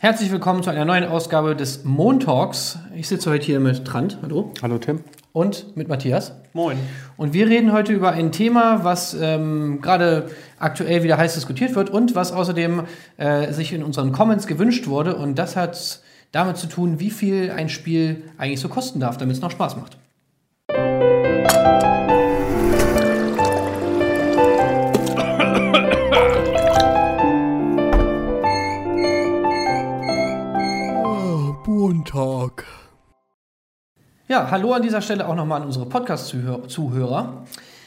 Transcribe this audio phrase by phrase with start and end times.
[0.00, 2.78] Herzlich willkommen zu einer neuen Ausgabe des Montalks.
[2.94, 4.18] Ich sitze heute hier mit Trant.
[4.22, 4.52] Hallo.
[4.62, 5.00] Hallo Tim.
[5.32, 6.34] Und mit Matthias.
[6.52, 6.78] Moin.
[7.16, 10.30] Und wir reden heute über ein Thema, was ähm, gerade
[10.60, 12.84] aktuell wieder heiß diskutiert wird und was außerdem
[13.16, 15.16] äh, sich in unseren Comments gewünscht wurde.
[15.16, 19.34] Und das hat damit zu tun, wie viel ein Spiel eigentlich so kosten darf, damit
[19.34, 19.96] es noch Spaß macht.
[34.30, 37.46] Ja, hallo an dieser Stelle auch nochmal an unsere Podcast-Zuhörer.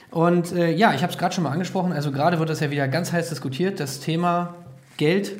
[0.10, 2.72] Und äh, ja, ich habe es gerade schon mal angesprochen, also gerade wird das ja
[2.72, 4.56] wieder ganz heiß diskutiert, das Thema
[4.98, 5.34] Geld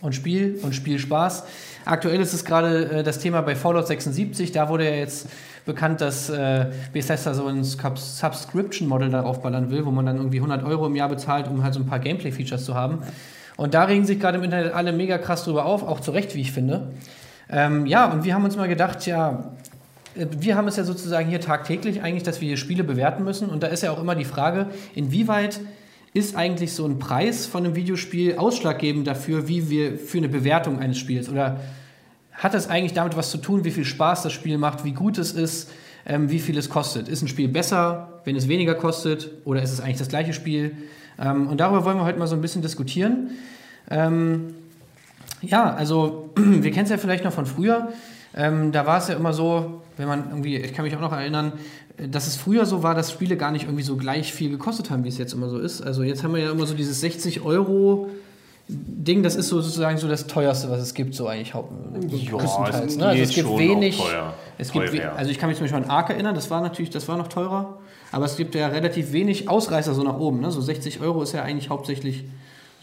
[0.00, 1.42] und Spiel und Spielspaß.
[1.86, 5.26] Aktuell ist es gerade äh, das Thema bei Fallout 76, da wurde ja jetzt
[5.66, 10.62] bekannt, dass äh, Bethesda so ein Subscription-Model darauf ballern will, wo man dann irgendwie 100
[10.62, 13.00] Euro im Jahr bezahlt, um halt so ein paar Gameplay-Features zu haben.
[13.56, 16.36] Und da regen sich gerade im Internet alle mega krass drüber auf, auch zu Recht,
[16.36, 16.92] wie ich finde.
[17.50, 19.52] Ähm, ja, und wir haben uns mal gedacht, ja,
[20.14, 23.48] wir haben es ja sozusagen hier tagtäglich eigentlich, dass wir hier Spiele bewerten müssen.
[23.48, 25.60] Und da ist ja auch immer die Frage, inwieweit
[26.12, 30.78] ist eigentlich so ein Preis von einem Videospiel ausschlaggebend dafür, wie wir für eine Bewertung
[30.78, 31.60] eines Spiels oder
[32.32, 35.18] hat das eigentlich damit was zu tun, wie viel Spaß das Spiel macht, wie gut
[35.18, 35.70] es ist,
[36.06, 37.08] ähm, wie viel es kostet?
[37.08, 40.76] Ist ein Spiel besser, wenn es weniger kostet oder ist es eigentlich das gleiche Spiel?
[41.18, 43.30] Ähm, und darüber wollen wir heute mal so ein bisschen diskutieren.
[43.90, 44.54] Ähm,
[45.42, 47.88] ja, also wir kennen es ja vielleicht noch von früher.
[48.36, 51.12] Ähm, da war es ja immer so, wenn man irgendwie, ich kann mich auch noch
[51.12, 51.52] erinnern,
[51.96, 55.04] dass es früher so war, dass Spiele gar nicht irgendwie so gleich viel gekostet haben,
[55.04, 55.82] wie es jetzt immer so ist.
[55.82, 58.10] Also jetzt haben wir ja immer so dieses 60 Euro
[58.66, 62.30] Ding, das ist so sozusagen so das teuerste, was es gibt, so eigentlich haupt ja,
[62.30, 62.96] größtenteils.
[62.96, 63.06] Ne?
[63.06, 64.02] Also es gibt wenig.
[64.56, 66.88] Es gibt we also ich kann mich zum Beispiel an Ark erinnern, das war natürlich,
[66.88, 67.78] das war noch teurer,
[68.10, 70.40] aber es gibt ja relativ wenig Ausreißer so nach oben.
[70.40, 70.50] Ne?
[70.50, 72.24] So 60 Euro ist ja eigentlich hauptsächlich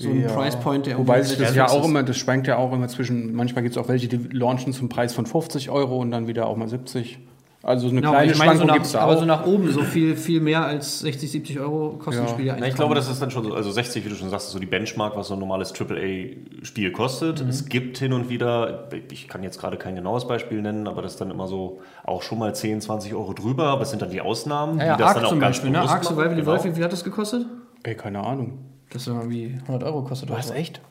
[0.01, 0.27] so ein ja.
[0.29, 3.33] Price Point, der Wobei sich das ja auch immer, das schwankt ja auch immer zwischen,
[3.33, 6.47] manchmal gibt es auch welche, die launchen zum Preis von 50 Euro und dann wieder
[6.47, 7.19] auch mal 70.
[7.63, 10.15] Also eine genau, kleine Schwankung so gibt es da Aber so nach oben, so viel,
[10.15, 12.27] viel mehr als 60, 70 Euro kosten ja.
[12.27, 12.69] Spiele eigentlich.
[12.69, 14.59] Ich glaube, das ist dann schon so, also 60, wie du schon sagst, ist so
[14.59, 17.43] die Benchmark, was so ein normales AAA-Spiel kostet.
[17.43, 17.49] Mhm.
[17.49, 21.13] Es gibt hin und wieder, ich kann jetzt gerade kein genaues Beispiel nennen, aber das
[21.13, 24.09] ist dann immer so auch schon mal 10, 20 Euro drüber, aber es sind dann
[24.09, 25.81] die Ausnahmen, ja, ja, die das Arc dann auch zum ganz Beispiel, ne?
[25.81, 26.41] Ark Survival genau.
[26.41, 27.45] Evolved, wie hat das gekostet?
[27.83, 28.70] Ey, keine Ahnung.
[28.91, 30.29] Das war irgendwie 100 Euro kostet.
[30.29, 30.81] Was, echt?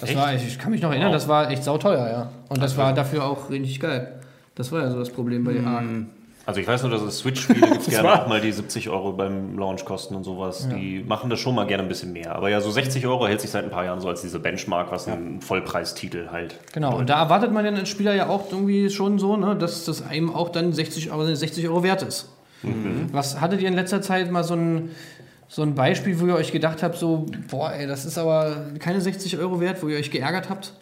[0.00, 0.18] Das echt?
[0.18, 1.14] war, ich kann mich noch erinnern, wow.
[1.14, 2.30] das war echt sauteuer, ja.
[2.48, 4.20] Und das also, war dafür auch richtig geil.
[4.54, 5.84] Das war ja so das Problem bei den Ark.
[6.46, 9.58] Also ich weiß nur, dass es Switch-Spiele gibt gerne auch mal die 70 Euro beim
[9.58, 10.68] Launch kosten und sowas.
[10.70, 10.76] Ja.
[10.76, 12.36] Die machen das schon mal gerne ein bisschen mehr.
[12.36, 14.92] Aber ja, so 60 Euro hält sich seit ein paar Jahren so als diese Benchmark,
[14.92, 15.14] was ja.
[15.14, 16.56] ein Vollpreistitel halt.
[16.72, 17.00] Genau, bedeutet.
[17.00, 20.06] und da erwartet man ja als Spieler ja auch irgendwie schon so, ne, dass das
[20.06, 22.28] einem auch dann 60 Euro, 60 Euro wert ist.
[22.62, 23.08] Mhm.
[23.12, 24.90] Was hattet ihr in letzter Zeit mal so ein,
[25.48, 29.00] so ein Beispiel, wo ihr euch gedacht habt, so, boah, ey, das ist aber keine
[29.00, 30.72] 60 Euro wert, wo ihr euch geärgert habt?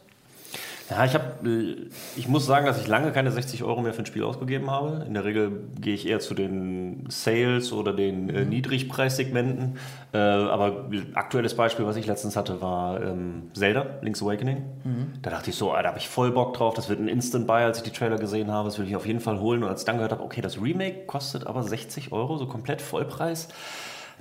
[0.90, 1.76] Ja, ich, hab, äh,
[2.14, 5.04] ich muss sagen, dass ich lange keine 60 Euro mehr für ein Spiel ausgegeben habe.
[5.06, 8.50] In der Regel gehe ich eher zu den Sales oder den äh, mhm.
[8.50, 9.78] Niedrigpreissegmenten.
[10.12, 14.58] Äh, aber aktuelles Beispiel, was ich letztens hatte, war ähm, Zelda, Link's Awakening.
[14.84, 15.12] Mhm.
[15.22, 16.74] Da dachte ich so, ah, da habe ich voll Bock drauf.
[16.74, 18.68] Das wird ein Instant Buy, als ich die Trailer gesehen habe.
[18.68, 19.62] Das will ich auf jeden Fall holen.
[19.62, 22.82] Und als ich dann gehört habe, okay, das Remake kostet aber 60 Euro, so komplett
[22.82, 23.48] Vollpreis.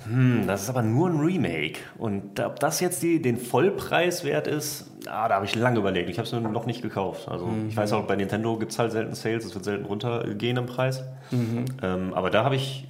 [0.08, 1.80] Hm, das ist aber nur ein Remake.
[1.98, 6.10] Und ob das jetzt die, den Vollpreis wert ist, ah, da habe ich lange überlegt.
[6.10, 7.28] Ich habe es noch nicht gekauft.
[7.28, 7.70] Also mhm.
[7.70, 10.66] ich weiß auch, bei Nintendo gibt es halt selten Sales, es wird selten runtergehen im
[10.66, 11.04] Preis.
[11.32, 11.66] Mhm.
[11.82, 12.88] Ähm, aber da habe ich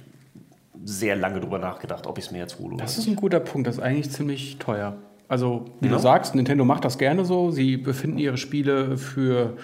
[0.84, 2.76] sehr lange drüber nachgedacht, ob ich es mir jetzt hole.
[2.76, 4.96] Das ist ein guter Punkt, das ist eigentlich ziemlich teuer.
[5.28, 5.92] Also, wie ja.
[5.94, 7.50] du sagst, Nintendo macht das gerne so.
[7.50, 9.56] Sie befinden ihre Spiele für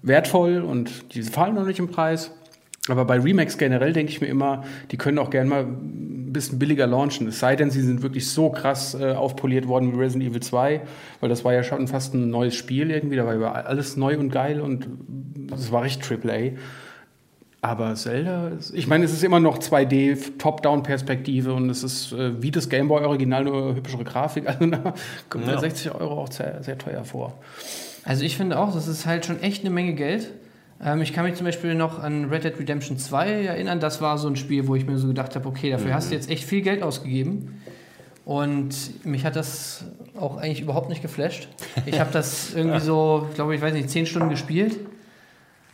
[0.00, 2.32] wertvoll und die fallen noch nicht im Preis.
[2.88, 5.66] Aber bei Remakes generell denke ich mir immer, die können auch gerne mal
[6.32, 7.28] ein bisschen billiger launchen.
[7.28, 10.80] Es sei denn, sie sind wirklich so krass äh, aufpoliert worden wie Resident Evil 2,
[11.20, 13.16] weil das war ja schon fast ein neues Spiel irgendwie.
[13.16, 14.88] Da war alles neu und geil und
[15.54, 16.52] es war recht AAA.
[17.60, 22.50] Aber Zelda, ich meine, es ist immer noch 2D, Top-Down-Perspektive und es ist äh, wie
[22.50, 24.46] das Gameboy-Original, nur hübschere Grafik.
[24.48, 24.94] Also da
[25.28, 25.60] kommt ja.
[25.60, 27.34] 60 Euro auch sehr, sehr teuer vor.
[28.04, 30.32] Also ich finde auch, das ist halt schon echt eine Menge Geld.
[30.82, 33.80] Ähm, ich kann mich zum Beispiel noch an Red Dead Redemption 2 erinnern.
[33.80, 35.94] Das war so ein Spiel, wo ich mir so gedacht habe, okay, dafür mhm.
[35.94, 37.62] hast du jetzt echt viel Geld ausgegeben.
[38.24, 39.84] Und mich hat das
[40.18, 41.48] auch eigentlich überhaupt nicht geflasht.
[41.86, 44.78] Ich habe das irgendwie so, glaube ich, weiß nicht, zehn Stunden gespielt.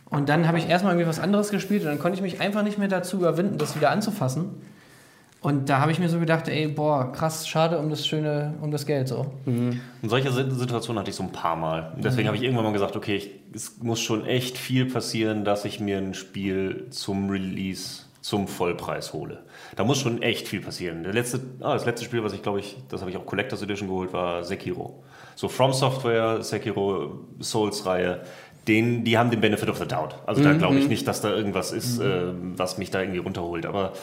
[0.09, 2.63] Und dann habe ich erstmal irgendwie was anderes gespielt und dann konnte ich mich einfach
[2.63, 4.49] nicht mehr dazu überwinden, das wieder anzufassen.
[5.41, 8.71] Und da habe ich mir so gedacht, ey, boah, krass, schade um das schöne, um
[8.71, 9.31] das Geld so.
[9.45, 9.79] Mhm.
[10.01, 11.93] Und solche Situationen hatte ich so ein paar Mal.
[11.95, 12.27] Und deswegen mhm.
[12.27, 15.79] habe ich irgendwann mal gesagt, okay, ich, es muss schon echt viel passieren, dass ich
[15.79, 19.39] mir ein Spiel zum Release zum Vollpreis hole.
[19.77, 21.03] Da muss schon echt viel passieren.
[21.03, 23.61] Der letzte, ah, das letzte Spiel, was ich glaube ich, das habe ich auch Collectors
[23.61, 25.01] Edition geholt, war Sekiro.
[25.35, 28.21] So From Software, Sekiro, Souls-Reihe,
[28.67, 30.15] den, die haben den Benefit of the Doubt.
[30.25, 33.65] Also da glaube ich nicht, dass da irgendwas ist, äh, was mich da irgendwie runterholt.
[33.65, 33.93] Aber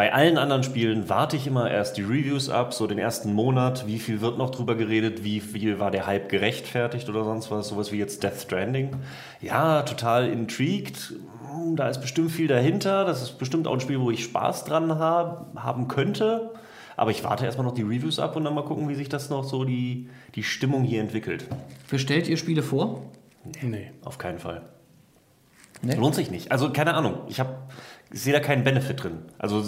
[0.00, 3.86] bei allen anderen Spielen warte ich immer erst die Reviews ab, so den ersten Monat,
[3.86, 7.68] wie viel wird noch drüber geredet, wie viel war der Hype gerechtfertigt oder sonst was,
[7.68, 8.96] sowas wie jetzt Death Stranding.
[9.42, 11.12] Ja, total intrigued,
[11.50, 14.64] Hm, da ist bestimmt viel dahinter, das ist bestimmt auch ein Spiel, wo ich Spaß
[14.64, 16.54] dran hab, haben könnte.
[16.96, 19.28] Aber ich warte erstmal noch die Reviews ab und dann mal gucken, wie sich das
[19.28, 21.46] noch so die, die Stimmung hier entwickelt.
[21.90, 23.02] Bestellt ihr Spiele vor?
[23.60, 23.90] Nee.
[24.02, 24.62] Auf keinen Fall.
[25.82, 25.94] Nee?
[25.94, 26.52] Lohnt sich nicht.
[26.52, 27.20] Also keine Ahnung.
[27.28, 27.70] Ich, hab,
[28.12, 29.18] ich sehe da keinen Benefit drin.
[29.38, 29.64] Also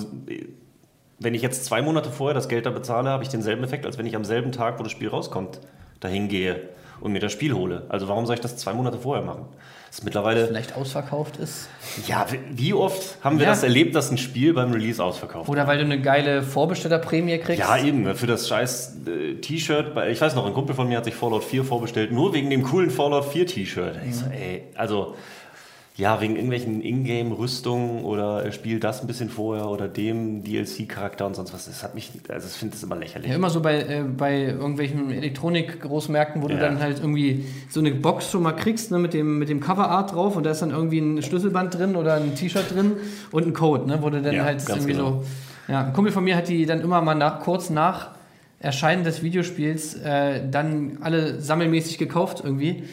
[1.19, 3.99] wenn ich jetzt zwei Monate vorher das Geld da bezahle, habe ich denselben Effekt, als
[3.99, 5.61] wenn ich am selben Tag, wo das Spiel rauskommt,
[6.01, 6.69] dahin gehe
[7.01, 7.85] und mir das Spiel hole.
[7.89, 9.45] Also warum soll ich das zwei Monate vorher machen?
[9.89, 10.47] Das ist mittlerweile.
[10.47, 11.69] Vielleicht ausverkauft ist?
[12.07, 13.51] Ja, wie- oft haben wir Ja.
[13.51, 17.61] das erlebt, dass ein Spiel beim Release ausverkauft Oder weil du eine geile Vorbestellerprämie kriegst?
[17.61, 19.93] Ja, eben, für das scheiß äh, T-Shirt.
[20.11, 22.63] Ich weiß noch, ein Kumpel von mir hat sich Fallout 4 vorbestellt, nur wegen dem
[22.63, 23.97] coolen Fallout 4 T-Shirt.
[24.09, 25.15] Ich so, ey, also,
[25.97, 31.37] ja, wegen irgendwelchen Ingame-Rüstungen oder er spielt das ein bisschen vorher oder dem DLC-Charakter und
[31.37, 31.67] sonst was.
[31.67, 33.29] Das hat mich, also ich finde das immer lächerlich.
[33.29, 36.61] Ja, immer so bei, äh, bei irgendwelchen Elektronik-Großmärkten, wo du Ja.
[36.61, 40.13] dann halt irgendwie so eine Box schon mal kriegst, ne, mit dem, mit dem Coverart
[40.15, 42.93] drauf und da ist dann irgendwie ein Schlüsselband drin oder ein T-Shirt drin
[43.31, 45.23] und ein Code, ne, wo du dann Ja, halt ganz irgendwie genau.
[45.23, 45.73] so.
[45.73, 48.11] Ja, ein Kumpel von mir hat die dann immer mal nach, kurz nach
[48.63, 52.85] Erscheinen des Videospiels äh, dann alle sammelmäßig gekauft irgendwie.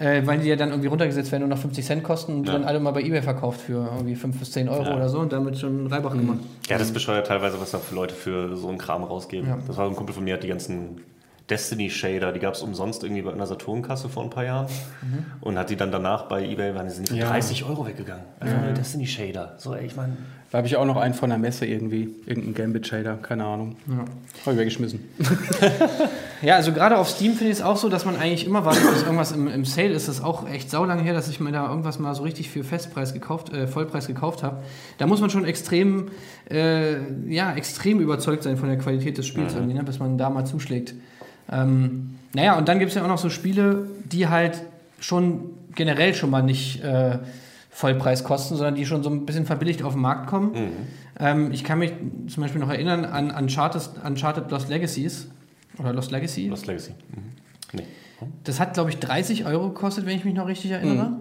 [0.00, 2.54] Äh, weil die ja dann irgendwie runtergesetzt werden und noch 50 Cent kosten und Ja.
[2.54, 4.96] dann alle mal bei Ebay verkauft für irgendwie 5 bis 10 Euro Ja.
[4.96, 6.38] oder so und damit schon Reibach gemacht.
[6.68, 9.46] Ja, das bescheuert teilweise, was da für Leute für so einen Kram rausgeben.
[9.46, 9.58] Ja.
[9.66, 11.02] Das war ein Kumpel von mir, hat die ganzen
[11.50, 14.66] Destiny-Shader, die gab es umsonst irgendwie bei einer Saturnkasse vor ein paar Jahren.
[15.02, 15.24] Mhm.
[15.42, 17.28] Und hat die dann danach bei Ebay, waren die sind Ja.
[17.28, 18.24] 30 Euro weggegangen.
[18.40, 19.54] Einfach nur Destiny-Shader.
[19.58, 20.16] So, ey, ich meine.
[20.50, 22.14] Da habe ich auch noch einen von der Messe irgendwie.
[22.26, 23.76] Irgendein Gambit-Shader, keine Ahnung.
[23.88, 24.04] Ja.
[24.46, 25.00] Habe ich weggeschmissen.
[26.42, 28.82] Ja, also gerade auf Steam finde ich es auch so, dass man eigentlich immer wartet,
[28.90, 30.08] bis irgendwas im, im Sale ist.
[30.08, 32.64] Das ist auch echt saulang her, dass ich mir da irgendwas mal so richtig für
[32.64, 34.58] Festpreis gekauft, äh, Vollpreis gekauft habe.
[34.98, 36.08] Da muss man schon extrem,
[36.50, 36.96] äh,
[37.32, 40.44] ja, extrem überzeugt sein von der Qualität des Spiels, irgendwie, ne, bis man da mal
[40.44, 40.94] zuschlägt.
[41.50, 44.62] Ähm, naja, und dann gibt es ja auch noch so Spiele, die halt
[44.98, 47.18] schon generell schon mal nicht äh,
[47.70, 50.52] Vollpreis kosten, sondern die schon so ein bisschen verbilligt auf den Markt kommen.
[51.18, 51.92] Ähm, ich kann mich
[52.28, 55.28] zum Beispiel noch erinnern an Uncharted, Uncharted Lost Legacies.
[55.78, 56.48] Oder Lost Legacy.
[56.48, 56.92] Lost Legacy.
[56.92, 57.22] Mhm.
[57.72, 57.84] Nee.
[58.44, 61.12] Das hat, glaube ich, 30 Euro gekostet, wenn ich mich noch richtig erinnere.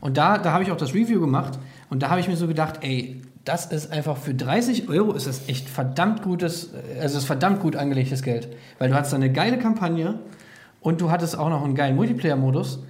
[0.00, 1.58] Und da, da habe ich auch das Review gemacht.
[1.90, 5.26] Und da habe ich mir so gedacht, ey, das ist einfach für 30 Euro ist
[5.26, 8.48] das echt verdammt gutes, also das ist verdammt gut angelegtes Geld.
[8.78, 10.18] Weil du hattest eine geile Kampagne
[10.80, 12.80] und du hattest auch noch einen geilen Multiplayer-Modus.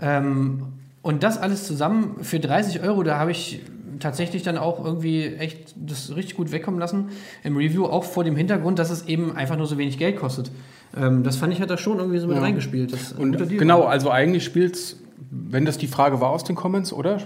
[0.00, 0.64] Ähm,
[1.02, 3.60] und das alles zusammen für 30 Euro, da habe ich
[4.00, 7.10] tatsächlich dann auch irgendwie echt das richtig gut wegkommen lassen
[7.44, 10.50] im Review, auch vor dem Hintergrund, dass es eben einfach nur so wenig Geld kostet.
[10.96, 12.42] Ähm, das fand ich, hat da schon irgendwie so mit Ja.
[12.42, 12.92] reingespielt.
[12.92, 14.96] Das Und genau, also eigentlich spielt's,
[15.30, 17.18] wenn das die Frage war aus den Comments, oder?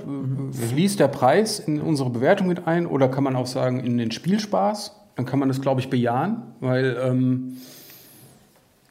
[0.53, 4.11] Fließt der Preis in unsere Bewertung mit ein oder kann man auch sagen in den
[4.11, 4.95] Spielspaß?
[5.17, 7.57] Dann kann man das, glaube ich, bejahen, weil ähm,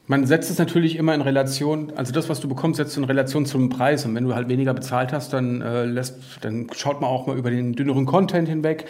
[0.08, 3.06] man setzt es natürlich immer in Relation, also das, was du bekommst, setzt du in
[3.06, 4.06] Relation zum Preis.
[4.06, 7.38] Und wenn du halt weniger bezahlt hast, dann, äh, lässt, dann schaut man auch mal
[7.38, 8.86] über den dünneren Content hinweg.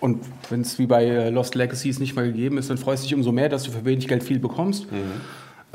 [0.00, 3.08] Und wenn es wie bei äh, Lost Legacies nicht mal gegeben ist, dann freust du
[3.08, 4.86] dich umso mehr, dass du für wenig Geld viel bekommst.
[4.92, 5.20] Ähm,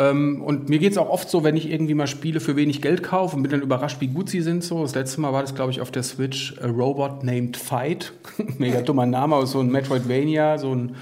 [0.09, 3.03] und mir geht es auch oft so, wenn ich irgendwie mal Spiele für wenig Geld
[3.03, 4.63] kaufe und bin dann überrascht, wie gut sie sind.
[4.63, 4.81] So.
[4.81, 8.13] Das letzte Mal war das, glaube ich, auf der Switch A Robot Named Fight.
[8.57, 10.95] Mega dummer Name, aber so ein Metroidvania, so ein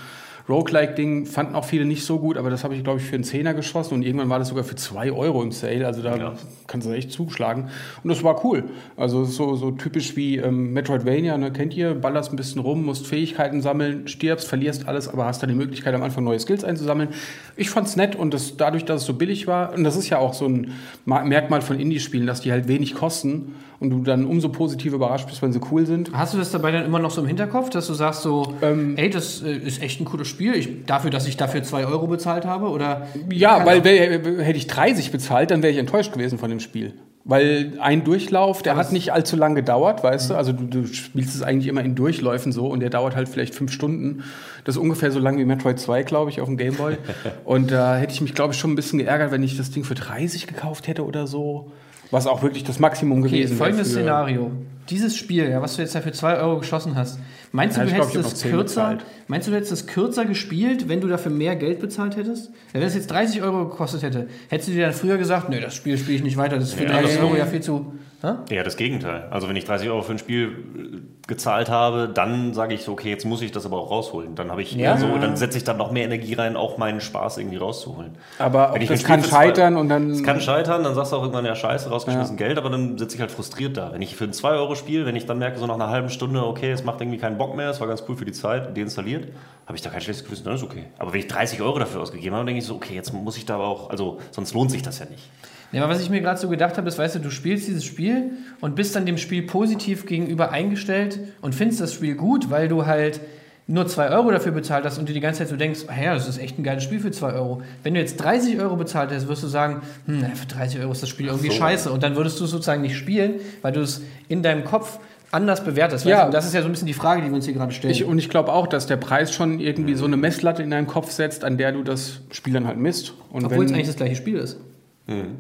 [0.50, 1.25] Roguelike-Ding.
[1.25, 3.53] Fanden auch viele nicht so gut, aber das habe ich, glaube ich, für einen Zehner
[3.53, 5.86] geschossen und irgendwann war das sogar für zwei Euro im Sale.
[5.86, 6.34] Also da Ja.
[6.68, 7.70] kannst du echt zuschlagen.
[8.03, 8.63] Und das war cool.
[8.98, 11.51] Also so, so typisch wie ähm, Metroidvania, ne?
[11.51, 11.94] kennt ihr?
[11.94, 15.94] Ballerst ein bisschen rum, musst Fähigkeiten sammeln, stirbst, verlierst alles, aber hast dann die Möglichkeit,
[15.94, 17.10] am Anfang neue Skills einzusammeln.
[17.56, 20.18] Ich fand's nett und das, dadurch, dass es so billig war, und das ist ja
[20.18, 20.72] auch so ein
[21.06, 25.27] Ma- Merkmal von Indie-Spielen, dass die halt wenig kosten und du dann umso positiver überrascht
[25.27, 26.12] bist, wenn sie cool sind.
[26.13, 28.53] Hast du das dabei dann immer noch so im Hinterkopf, dass du sagst so,
[28.96, 32.08] ey, das äh, ist echt ein cooles Spiel, ich, dafür, dass ich dafür 2 Euro
[32.08, 32.69] bezahlt habe?
[32.69, 36.60] Oder Ja, weil wär, hätte ich 30 bezahlt, dann wäre ich enttäuscht gewesen von dem
[36.60, 36.93] Spiel.
[37.25, 40.36] Weil ein Durchlauf, der Aber hat nicht allzu lang gedauert, weißt du?
[40.36, 43.53] Also du, du spielst es eigentlich immer in Durchläufen so und der dauert halt vielleicht
[43.53, 44.24] fünf Stunden.
[44.63, 46.98] Das ist ungefähr so lang wie Metroid 2, glaube ich, auf dem Gameboy.
[47.46, 49.84] und da hätte ich mich, glaube ich, schon ein bisschen geärgert, wenn ich das Ding
[49.84, 51.72] für 30 gekauft hätte oder so.
[52.10, 53.58] Was auch wirklich das Maximum Okay, gewesen wäre.
[53.58, 54.51] folgendes Szenario.
[54.89, 57.19] Dieses Spiel, ja, was du jetzt dafür 2 Euro geschossen hast,
[57.51, 59.05] meinst du, Ja, du glaub, hättest noch 10 kürzer, bezahlt.
[59.27, 62.50] meinst du, du hättest es kürzer gespielt, wenn du dafür mehr Geld bezahlt hättest?
[62.74, 65.75] Wenn es jetzt 30 Euro gekostet hätte, hättest du dir dann früher gesagt, nee, das
[65.75, 67.93] Spiel spiele ich nicht weiter, das ist für Ja, 30 das- Euro ja viel zu.
[68.21, 68.43] Ha?
[68.49, 69.27] Ja, das Gegenteil.
[69.31, 72.91] Also wenn ich 30 Euro für ein Spiel äh, gezahlt habe, dann sage ich so,
[72.91, 74.35] okay, jetzt muss ich das aber auch rausholen.
[74.35, 74.97] Dann habe ich ja.
[74.97, 78.17] so, dann setze ich dann noch mehr Energie rein, auch meinen Spaß irgendwie rauszuholen.
[78.38, 80.11] Aber wenn ich das kann scheitern und dann.
[80.11, 82.47] Es kann scheitern, dann sagst du auch irgendwann, ja scheiße, rausgeschmissen ja.
[82.47, 83.93] Geld, aber dann sitze ich halt frustriert da.
[83.93, 86.09] Wenn ich für ein 2 Euro Spiel, wenn ich dann merke, so nach einer halben
[86.09, 88.75] Stunde, okay, es macht irgendwie keinen Bock mehr, es war ganz cool für die Zeit,
[88.75, 89.29] deinstalliert,
[89.65, 90.85] habe ich da kein schlechtes Gewissen, dann ist okay.
[90.97, 93.45] Aber wenn ich 30 Euro dafür ausgegeben habe, denke ich so, okay, jetzt muss ich
[93.45, 95.29] da aber auch, also sonst lohnt sich das ja nicht.
[95.71, 97.85] Ja, aber was ich mir gerade so gedacht habe, ist, weißt du, du spielst dieses
[97.85, 102.67] Spiel und bist dann dem Spiel positiv gegenüber eingestellt und findest das Spiel gut, weil
[102.67, 103.19] du halt
[103.67, 106.15] nur 2 Euro dafür bezahlt hast und dir die ganze Zeit so denkst, ah ja,
[106.15, 107.61] das ist echt ein geiles Spiel für 2 Euro.
[107.83, 111.03] Wenn du jetzt 30 Euro bezahlt hast, wirst du sagen, hm, für 30 Euro ist
[111.03, 111.53] das Spiel irgendwie so.
[111.53, 111.91] scheiße.
[111.91, 114.97] Und dann würdest du sozusagen nicht spielen, weil du es in deinem Kopf
[115.29, 116.05] anders bewertest.
[116.05, 116.25] Ja.
[116.25, 117.93] Und das ist ja so ein bisschen die Frage, die wir uns hier gerade stellen.
[117.93, 120.88] Ich, und ich glaube auch, dass der Preis schon irgendwie so eine Messlatte in deinem
[120.88, 123.13] Kopf setzt, an der du das Spiel dann halt misst.
[123.31, 124.59] Obwohl es eigentlich das gleiche Spiel ist.
[125.05, 125.35] Mhm.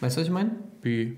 [0.00, 0.52] Weißt du, was ich meine?
[0.82, 1.16] Wie?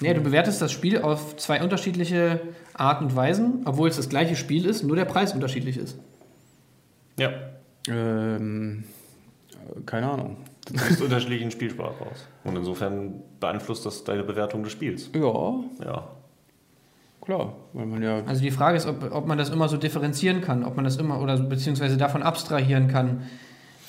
[0.00, 2.40] Nee, du bewertest das Spiel auf zwei unterschiedliche
[2.72, 5.98] Arten und Weisen, obwohl es das gleiche Spiel ist, nur der Preis unterschiedlich ist.
[7.18, 7.30] Ja.
[7.88, 8.84] Ähm,
[9.84, 10.38] keine Ahnung.
[10.66, 12.26] Du kriegst unterschiedlichen Spielspaß raus.
[12.44, 15.10] Und insofern beeinflusst das deine Bewertung des Spiels.
[15.14, 15.54] Ja.
[15.84, 16.08] Ja.
[17.20, 18.22] Klar, weil man ja.
[18.24, 20.96] Also die Frage ist, ob, ob man das immer so differenzieren kann, ob man das
[20.96, 23.22] immer oder beziehungsweise davon abstrahieren kann.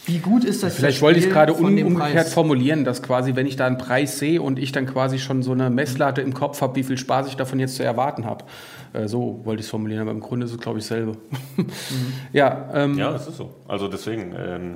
[0.05, 0.75] Wie gut ist das?
[0.75, 2.34] Vielleicht das wollte ich es gerade un umgekehrt Preis?
[2.34, 5.51] formulieren, dass quasi, wenn ich da einen Preis sehe und ich dann quasi schon so
[5.51, 8.46] eine Messlatte im Kopf habe, wie viel Spaß ich davon jetzt zu erwarten habe.
[8.93, 11.13] Äh, so wollte ich es formulieren, aber im Grunde ist es, glaube ich, selber.
[11.55, 11.67] Mhm.
[12.34, 13.55] ja, ähm, ja, das ist so.
[13.67, 14.34] Also deswegen.
[14.36, 14.75] Ähm,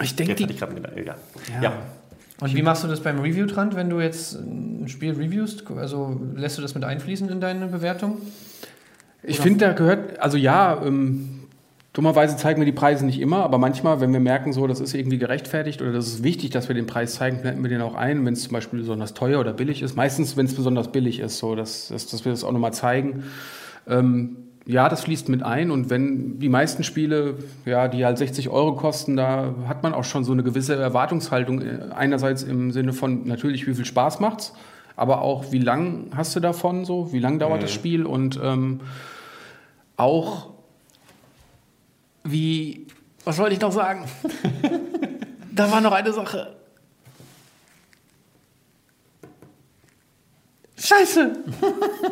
[0.00, 0.44] ich denke, die...
[0.44, 1.16] ich gerade ja.
[1.54, 1.62] ja.
[1.62, 1.72] ja.
[2.40, 5.64] Und wie machst du das beim Review-Trend, wenn du jetzt ein Spiel reviewst?
[5.76, 8.18] Also lässt du das mit einfließen in deine Bewertung?
[9.24, 11.37] Ich finde, da gehört, also ja, ähm,
[11.94, 14.94] Dummerweise zeigen wir die Preise nicht immer, aber manchmal, wenn wir merken, so, das ist
[14.94, 17.94] irgendwie gerechtfertigt oder das ist wichtig, dass wir den Preis zeigen, blenden wir den auch
[17.94, 19.96] ein, wenn es zum Beispiel besonders teuer oder billig ist.
[19.96, 23.24] Meistens, wenn es besonders billig ist, so, dass, dass, dass wir das auch nochmal zeigen.
[23.88, 28.50] Ähm, ja, das fließt mit ein und wenn die meisten Spiele, ja, die halt 60
[28.50, 31.62] Euro kosten, da hat man auch schon so eine gewisse Erwartungshaltung.
[31.62, 34.52] Äh, einerseits im Sinne von natürlich, wie viel Spaß macht's,
[34.94, 37.62] aber auch, wie lang hast du davon so, wie lang dauert mhm.
[37.62, 38.80] das Spiel und ähm,
[39.96, 40.57] auch
[42.30, 42.86] wie,
[43.24, 44.04] was wollte ich noch sagen?
[45.52, 46.57] da war noch eine Sache.
[50.78, 51.32] Scheiße!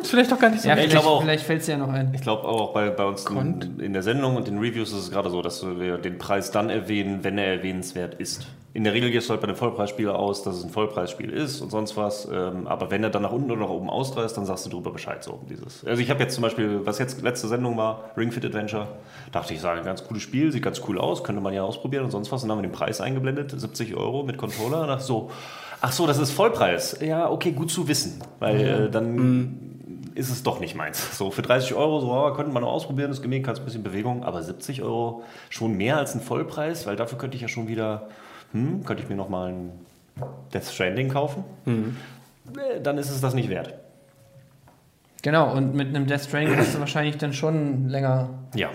[0.01, 2.13] ist vielleicht doch gar nicht so ja, vielleicht, auch, vielleicht fällt es ja noch ein.
[2.13, 5.11] Ich glaube auch bei, bei uns in, in, der Sendung und den Reviews ist es
[5.11, 8.47] gerade so, dass wir den Preis dann erwähnen, wenn er erwähnenswert ist.
[8.73, 11.61] In der Regel gehst du halt bei einem Vollpreisspiel aus, dass es ein Vollpreisspiel ist
[11.61, 12.27] und sonst was.
[12.31, 14.91] Ähm, aber wenn er dann nach unten oder nach oben ausreißt, dann sagst du drüber
[14.91, 15.23] Bescheid.
[15.23, 15.83] So, dieses.
[15.83, 18.87] Also ich habe jetzt zum Beispiel, was jetzt letzte Sendung war, Ring Fit Adventure,
[19.31, 22.05] dachte ich, sage, ein ganz cooles Spiel, sieht ganz cool aus, könnte man ja ausprobieren
[22.05, 22.43] und sonst was.
[22.43, 24.81] Und dann haben wir den Preis eingeblendet, 70 Euro mit Controller.
[24.81, 25.31] Und dachte so,
[25.81, 26.97] Ach so, das ist Vollpreis.
[27.01, 29.59] Ja, okay, gut zu wissen, weil äh, dann mhm.
[30.15, 31.17] ist es doch nicht meins.
[31.17, 33.83] So für 30 Euro, so oh, könnte man noch ausprobieren, das Gemäß hat ein bisschen
[33.83, 37.67] Bewegung, aber 70 Euro schon mehr als ein Vollpreis, weil dafür könnte ich ja schon
[37.67, 38.07] wieder,
[38.53, 39.71] hm, könnte ich mir noch mal ein
[40.53, 41.43] Death Stranding kaufen.
[41.65, 41.97] Mhm.
[42.81, 43.73] Dann ist es das nicht wert.
[45.21, 48.69] Genau, und mit einem Death Stranding hast du wahrscheinlich dann schon länger ja,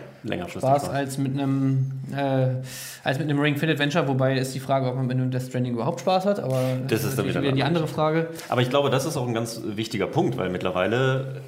[0.48, 2.62] Spaß als mit einem äh,
[3.04, 5.42] als mit einem Ring Fit Adventure, wobei ist die Frage, ob man mit einem Death
[5.42, 8.28] Stranding überhaupt Spaß hat, aber das, ist dann wieder, wieder die andere Frage.
[8.48, 11.42] Aber ich glaube, das ist auch ein ganz wichtiger Punkt, weil mittlerweile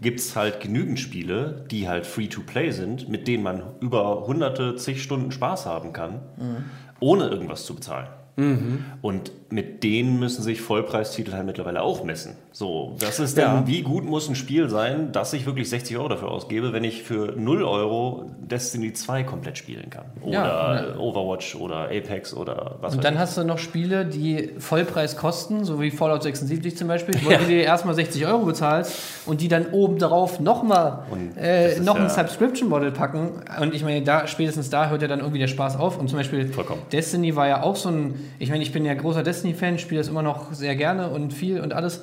[0.00, 5.02] gibt es halt genügend Spiele, die halt free-to-play sind, mit denen man über hunderte, zig
[5.02, 6.64] Stunden Spaß haben kann, mhm.
[7.00, 8.08] ohne irgendwas zu bezahlen.
[8.36, 8.84] Mhm.
[9.02, 12.36] Und mit denen müssen sich Vollpreistitel halt mittlerweile auch messen.
[12.52, 13.66] So, das ist dann, ja.
[13.66, 17.02] wie gut muss ein Spiel sein, dass ich wirklich 60 Euro dafür ausgebe, wenn ich
[17.02, 20.06] für 0 Euro Destiny 2 komplett spielen kann.
[20.20, 20.98] Oder ja.
[20.98, 23.20] Overwatch oder Apex oder was Und dann ich.
[23.20, 27.38] hast du noch Spiele, die Vollpreis kosten, so wie Fallout 76 zum Beispiel, wo ja.
[27.38, 31.04] du dir erstmal 60 Euro bezahlst und die dann obendrauf nochmal
[31.36, 33.42] äh, noch ein Subscription-Model packen.
[33.60, 35.98] Und ich meine, da spätestens da hört ja dann irgendwie der Spaß auf.
[35.98, 36.82] Und zum Beispiel Vollkommen.
[36.92, 40.08] Destiny war ja auch so ein ich meine, ich bin ja großer Destiny-Fan, spiele das
[40.08, 42.02] immer noch sehr gerne und viel und alles.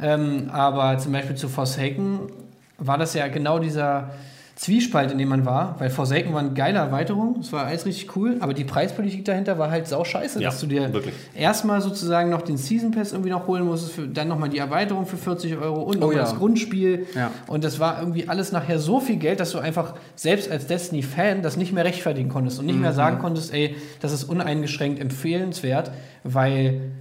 [0.00, 2.20] Ähm, aber zum Beispiel zu Forsaken
[2.78, 4.10] war das ja genau dieser
[4.56, 8.14] Zwiespalt, in dem man war, weil Forsaken war eine geile Erweiterung, es war alles richtig
[8.14, 10.92] cool, aber die Preispolitik dahinter war halt sau scheiße, ja, dass du dir
[11.34, 15.06] erstmal sozusagen noch den Season Pass irgendwie noch holen musstest, für, dann nochmal die Erweiterung
[15.06, 16.18] für 40 Euro und oh, ja.
[16.18, 17.08] das Grundspiel.
[17.16, 17.32] Ja.
[17.48, 21.42] Und das war irgendwie alles nachher so viel Geld, dass du einfach selbst als Destiny-Fan
[21.42, 22.82] das nicht mehr rechtfertigen konntest und nicht mhm.
[22.82, 25.90] mehr sagen konntest, ey, das ist uneingeschränkt empfehlenswert,
[26.22, 26.92] weil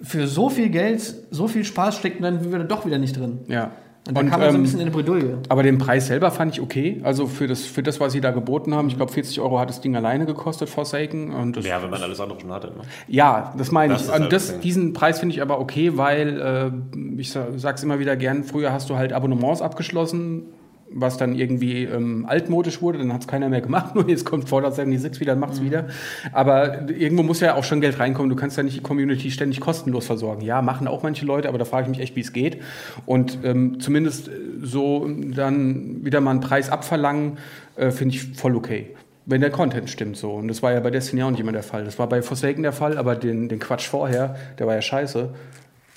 [0.00, 3.40] für so viel Geld, so viel Spaß steckt dann doch wieder nicht drin.
[3.48, 3.72] Ja.
[4.06, 5.38] Und da Und, kam man so ein ähm, bisschen in eine Bredouille.
[5.48, 7.00] Aber den Preis selber fand ich okay.
[7.02, 9.68] Also für das, für das was sie da geboten haben, ich glaube 40 Euro hat
[9.68, 11.32] das Ding alleine gekostet, Forsaken.
[11.34, 12.68] Und das, Ja, wenn man alles andere schon hatte.
[12.68, 12.82] Ne?
[13.06, 14.06] Ja, das meine ich.
[14.06, 18.16] Und halt das, diesen Preis finde ich aber okay, weil äh, ich sag's immer wieder
[18.16, 20.44] gern, früher hast du halt Abonnements abgeschlossen,
[20.90, 24.48] was dann irgendwie ähm, altmodisch wurde, dann hat es keiner mehr gemacht, nur jetzt kommt
[24.48, 25.40] Fallout 76 wieder und Mhm.
[25.40, 25.86] macht's wieder.
[26.32, 29.60] Aber irgendwo muss ja auch schon Geld reinkommen, du kannst ja nicht die Community ständig
[29.60, 30.42] kostenlos versorgen.
[30.42, 32.62] Ja, machen auch manche Leute, aber da frage ich mich echt, wie es geht.
[33.06, 37.38] Und ähm, zumindest äh, so dann wieder mal einen Preis abverlangen,
[37.76, 38.88] äh, finde ich voll okay.
[39.26, 40.32] Wenn der Content stimmt so.
[40.32, 41.84] Und das war ja bei Destiny auch nicht immer der Fall.
[41.84, 45.28] Das war bei Forsaken der Fall, aber den, den Quatsch vorher, der war ja scheiße.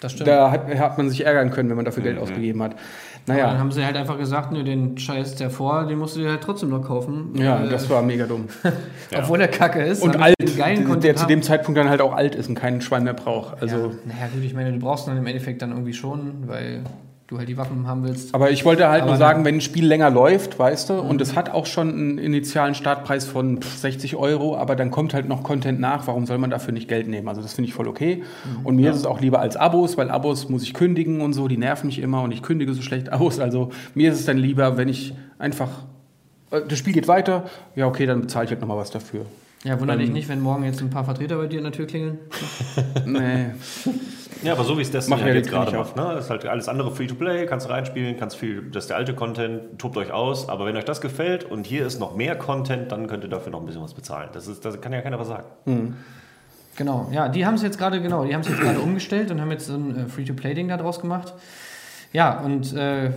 [0.01, 0.27] Das stimmt.
[0.27, 2.23] Da hat, hat man sich ärgern können, wenn man dafür Geld Mhm.
[2.23, 2.75] ausgegeben hat.
[3.27, 6.21] Aber dann Naja, haben sie halt einfach gesagt, nö, den Scheiß davor, den musst du
[6.21, 7.31] dir halt trotzdem noch kaufen.
[7.35, 8.45] ja, Äh, das war mega dumm.
[9.15, 10.01] Obwohl der Kacke ist.
[10.01, 11.41] Und alt, der, zu dem.
[11.43, 13.61] Zeitpunkt dann halt auch alt ist und keinen Schwein mehr braucht.
[13.61, 16.81] Also, ja, naja, gut, ich meine, du brauchst dann im Endeffekt dann irgendwie schon, weil
[17.31, 18.35] du halt die Waffen haben willst.
[18.35, 21.21] Aber ich wollte halt Aber nur sagen, wenn ein Spiel länger läuft, weißt du, und
[21.21, 25.29] es hat auch schon einen initialen Startpreis von pff, 60 Euro, aber dann kommt halt
[25.29, 27.29] noch Content nach, warum soll man dafür nicht Geld nehmen?
[27.29, 28.23] Also das finde ich voll okay.
[28.65, 31.47] Und mir ist es auch lieber als Abos, weil Abos muss ich kündigen und so,
[31.47, 33.39] die nerven mich immer und ich kündige so schlecht aus.
[33.39, 35.69] Also mir ist es dann lieber, wenn ich einfach,
[36.51, 37.45] äh, das Spiel geht weiter,
[37.75, 39.25] ja okay, dann bezahle ich halt nochmal was dafür.
[39.63, 40.05] Ja, wundert Ähm.
[40.05, 42.19] dich nicht, wenn morgen jetzt ein paar Vertreter bei dir an der Tür klingeln.
[43.05, 43.51] Nee.
[44.43, 45.95] Ja, aber so wie es Destiny halt jetzt gerade macht.
[45.95, 46.03] Ne?
[46.15, 49.13] Das ist halt alles andere Free-to-Play, kannst du reinspielen, kannst viel, das ist der alte
[49.13, 50.49] Content, tobt euch aus.
[50.49, 53.51] Aber wenn euch das gefällt und hier ist noch mehr Content, dann könnt ihr dafür
[53.51, 54.29] noch ein bisschen was bezahlen.
[54.33, 55.95] Das, ist, das kann ja keiner was sagen.
[56.75, 59.41] Genau, ja, die haben es jetzt gerade, genau, die haben es jetzt gerade umgestellt und
[59.41, 61.33] haben jetzt so ein äh, Free-to-Play-Ding da draus gemacht.
[62.13, 63.11] Ja, und äh,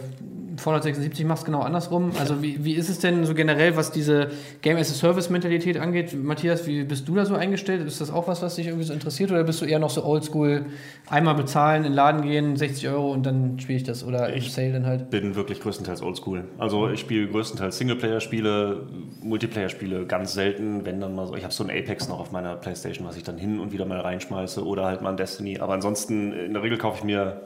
[0.56, 2.12] Fallout 76 macht es genau andersrum.
[2.20, 4.28] Also wie, wie ist es denn so generell, was diese
[4.62, 6.14] Game-as-a-Service-Mentalität angeht?
[6.14, 7.84] Matthias, wie bist du da so eingestellt?
[7.84, 9.32] Ist das auch was, was dich irgendwie so interessiert?
[9.32, 10.66] Oder bist du eher noch so oldschool,
[11.10, 14.04] einmal bezahlen, in den Laden gehen, 60 Euro und dann spiele ich das?
[14.04, 15.10] Oder im Ich- Sale dann halt?
[15.10, 16.44] Bin wirklich größtenteils oldschool.
[16.58, 18.86] Also ich spiele größtenteils Singleplayer-Spiele,
[19.22, 21.34] Multiplayer-Spiele ganz selten, wenn dann mal so.
[21.34, 23.86] Ich habe so ein Apex noch auf meiner Playstation, was ich dann hin und wieder
[23.86, 25.58] mal reinschmeiße oder halt mal ein Destiny.
[25.58, 27.42] Aber ansonsten, in der Regel kaufe ich mir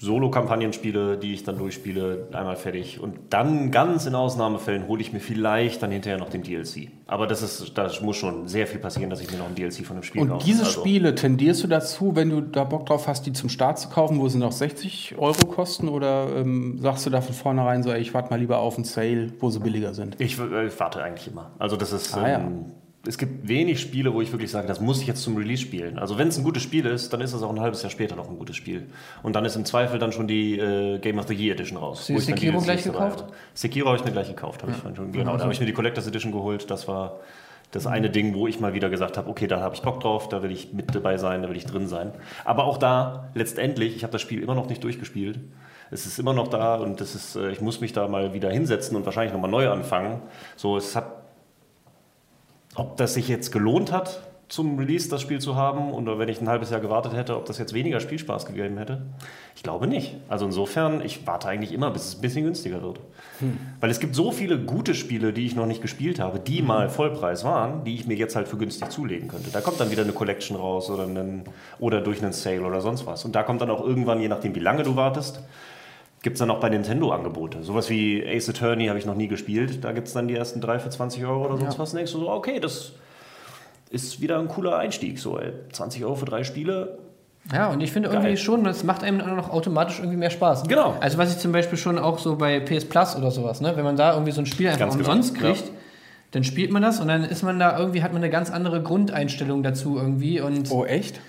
[0.00, 3.00] Solo-Kampagnenspiele, die ich dann durchspiele, einmal fertig.
[3.00, 6.88] Und dann, ganz in Ausnahmefällen, hole ich mir vielleicht dann hinterher noch den DLC.
[7.06, 9.84] Aber das ist, da muss schon sehr viel passieren, dass ich mir noch ein DLC
[9.84, 10.44] von dem Spiel Und kaufe.
[10.44, 13.78] diese Also- Spiele, tendierst du dazu, wenn du da Bock drauf hast, die zum Start
[13.78, 15.88] zu kaufen, wo sie noch 60 Euro kosten?
[15.88, 18.84] Oder ähm, sagst du da von vornherein so, ey, ich warte mal lieber auf einen
[18.84, 20.20] Sale, wo sie billiger sind?
[20.20, 21.50] Ich, äh, ich warte eigentlich immer.
[21.58, 22.16] Also das ist.
[22.16, 22.48] Ah, ja.
[23.06, 25.98] Es gibt wenig Spiele, wo ich wirklich sage, das muss ich jetzt zum Release spielen.
[25.98, 28.16] Also wenn es ein gutes Spiel ist, dann ist es auch ein halbes Jahr später
[28.16, 28.86] noch ein gutes Spiel.
[29.22, 32.00] Und dann ist im Zweifel dann schon die äh, Game of the Year Edition raus.
[32.00, 33.22] Hast du ich Sekiro gleich gekauft?
[33.22, 33.32] habe.
[33.54, 34.62] Sekiro habe ich mir gleich gekauft.
[34.62, 36.70] Habe ich dann schon, genau, da habe ich mir die Collectors Edition geholt.
[36.70, 37.20] Das war
[37.70, 40.28] das eine Ding, wo ich mal wieder gesagt habe, okay, da habe ich Bock drauf,
[40.28, 42.12] da will ich mit dabei sein, da will ich drin sein.
[42.44, 45.38] Aber auch da, letztendlich, ich habe das Spiel immer noch nicht durchgespielt.
[45.90, 48.50] Es ist immer noch da und das ist, äh, ich muss mich da mal wieder
[48.50, 50.20] hinsetzen und wahrscheinlich nochmal neu anfangen.
[50.56, 51.17] So, es hat
[52.78, 56.40] ob das sich jetzt gelohnt hat, zum Release das Spiel zu haben oder wenn ich
[56.40, 59.02] ein halbes Jahr gewartet hätte, ob das jetzt weniger Spielspaß gegeben hätte?
[59.54, 60.16] Ich glaube nicht.
[60.28, 63.00] Also insofern, ich warte eigentlich immer, bis es ein bisschen günstiger wird.
[63.80, 66.88] Weil es gibt so viele gute Spiele, die ich noch nicht gespielt habe, die mal
[66.88, 69.50] Vollpreis waren, die ich mir jetzt halt für günstig zulegen könnte.
[69.50, 71.44] Da kommt dann wieder eine Collection raus oder, einen,
[71.78, 73.26] oder durch einen Sale oder sonst was.
[73.26, 75.42] Und da kommt dann auch irgendwann, je nachdem wie lange du wartest,
[76.22, 77.62] gibt es dann auch bei Nintendo Angebote.
[77.62, 79.84] Sowas wie Ace Attorney habe ich noch nie gespielt.
[79.84, 81.78] Da gibt es dann die ersten drei für 20 Euro oder sonst Ja.
[81.80, 81.90] was.
[81.92, 82.92] Und denkst du so, okay, das
[83.90, 85.18] ist wieder ein cooler Einstieg.
[85.18, 86.98] So, ey, 20 Euro für drei Spiele.
[87.52, 90.28] Ja, und ich finde irgendwie schon, das macht einem dann auch noch automatisch irgendwie mehr
[90.30, 90.64] Spaß.
[90.68, 90.96] Genau.
[91.00, 93.72] Also was ich zum Beispiel schon auch so bei PS Plus oder sowas, ne?
[93.76, 95.40] wenn man da irgendwie so ein Spiel einfach Ganz genau, umsonst ja.
[95.52, 95.70] kriegt,
[96.32, 98.82] dann spielt man das und dann ist man da irgendwie, hat man eine ganz andere
[98.82, 101.20] Grundeinstellung dazu irgendwie und Oh, echt?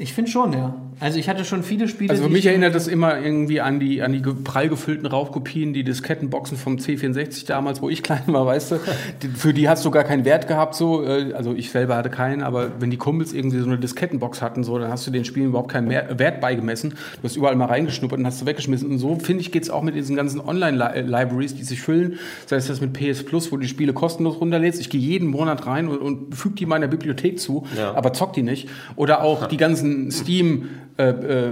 [0.00, 0.74] Ich finde schon, ja.
[1.00, 3.78] Also ich hatte schon viele Spiele, Also für mich ich- erinnert das immer irgendwie an
[3.78, 8.46] die, an die prall gefüllten Raubkopien, die Diskettenboxen vom C64 damals, wo ich klein war,
[8.46, 8.76] weißt du.
[9.22, 11.04] Die- Für die hast du gar keinen Wert gehabt, so.
[11.04, 14.64] äh, Also ich selber hatte keinen, aber wenn die Kumpels irgendwie so eine Diskettenbox hatten,
[14.64, 16.90] so, dann hast du den Spielen überhaupt keinen Mehr Wert beigemessen.
[16.90, 18.90] Du hast überall mal reingeschnuppert und hast du weggeschmissen.
[18.90, 22.18] Und so, finde ich, geht's auch mit diesen ganzen Online-Libraries, die sich füllen.
[22.46, 24.80] Sei es das mit PS Plus, wo du die Spiele kostenlos runterlädst.
[24.80, 27.94] Ich gehe jeden Monat rein und, und füge die meiner Bibliothek zu, Ja.
[27.94, 28.68] aber zock die nicht.
[28.96, 31.50] Oder auch die ganzen Steam äh, äh,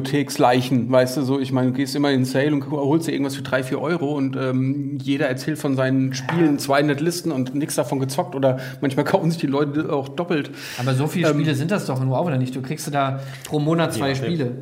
[0.00, 3.12] Bibliotheksleichen, weißt du, so, ich meine, du gehst immer in den Sale und holst dir
[3.12, 7.54] irgendwas für drei, vier Euro und ähm, jeder erzählt von seinen Spielen 200 Listen und
[7.54, 10.50] nichts davon gezockt oder manchmal kaufen sich die Leute auch doppelt.
[10.78, 12.54] Aber so viele Ähm, Spiele sind das doch nur auch wieder nicht.
[12.54, 14.14] Du kriegst da pro Monat zwei Ja.
[14.14, 14.52] Spiele.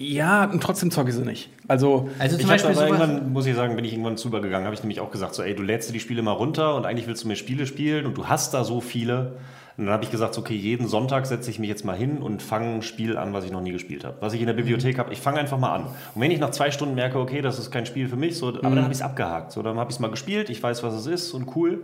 [0.00, 1.50] Ja, und trotzdem zocke ich sie nicht.
[1.66, 4.28] Also, Also zum Ich habe Beispiel aber irgendwann, muss ich sagen, bin ich irgendwann zu
[4.28, 6.76] übergegangen, habe ich nämlich auch gesagt, so, ey, du lädst dir die Spiele mal runter
[6.76, 9.32] und eigentlich willst du mehr Spiele spielen und du hast da so viele.
[9.78, 12.42] Und dann habe ich gesagt, okay, jeden Sonntag setze ich mich jetzt mal hin und
[12.42, 14.16] fange ein Spiel an, was ich noch nie gespielt habe.
[14.18, 15.82] Was ich in der Bibliothek habe, ich fange einfach mal an.
[16.14, 18.48] Und wenn ich nach zwei Stunden merke, okay, das ist kein Spiel für mich, so,
[18.48, 19.52] aber dann habe ich es abgehakt.
[19.52, 21.80] So, dann habe ich es mal gespielt, ich weiß, was es ist und cool.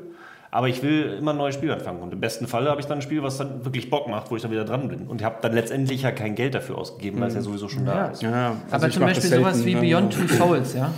[0.51, 2.01] Aber ich will immer ein neues Spiel anfangen.
[2.03, 4.37] Und im besten Fall habe ich dann ein Spiel, was dann wirklich Bock macht, wo
[4.37, 5.07] ich dann wieder dran bin.
[5.07, 7.95] Und habe dann letztendlich ja kein Geld dafür ausgegeben, weil es ja sowieso schon da
[7.97, 8.07] Ja.
[8.07, 8.23] ist.
[8.23, 9.81] Ja, also Aber zum Beispiel sowas selten, wie ne?
[9.97, 10.91] Beyond Two Souls, ja.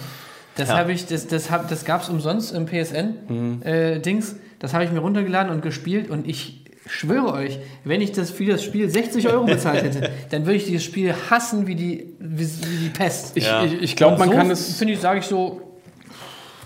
[0.56, 0.78] Das Ja.
[0.78, 3.60] habe ich, das, das, hab, das gab es umsonst im Mhm.
[3.60, 4.36] PSN-Dings.
[4.58, 8.46] das habe ich mir runtergeladen und gespielt und ich schwöre euch, wenn ich das für
[8.46, 12.44] das Spiel 60 Euro bezahlt hätte, dann würde ich dieses Spiel hassen wie die, wie,
[12.44, 13.36] wie die Pest.
[13.36, 13.64] Ich, Ja.
[13.64, 14.76] ich, ich glaube, man so, kann es.
[14.76, 15.62] Finde ich, sage ich so.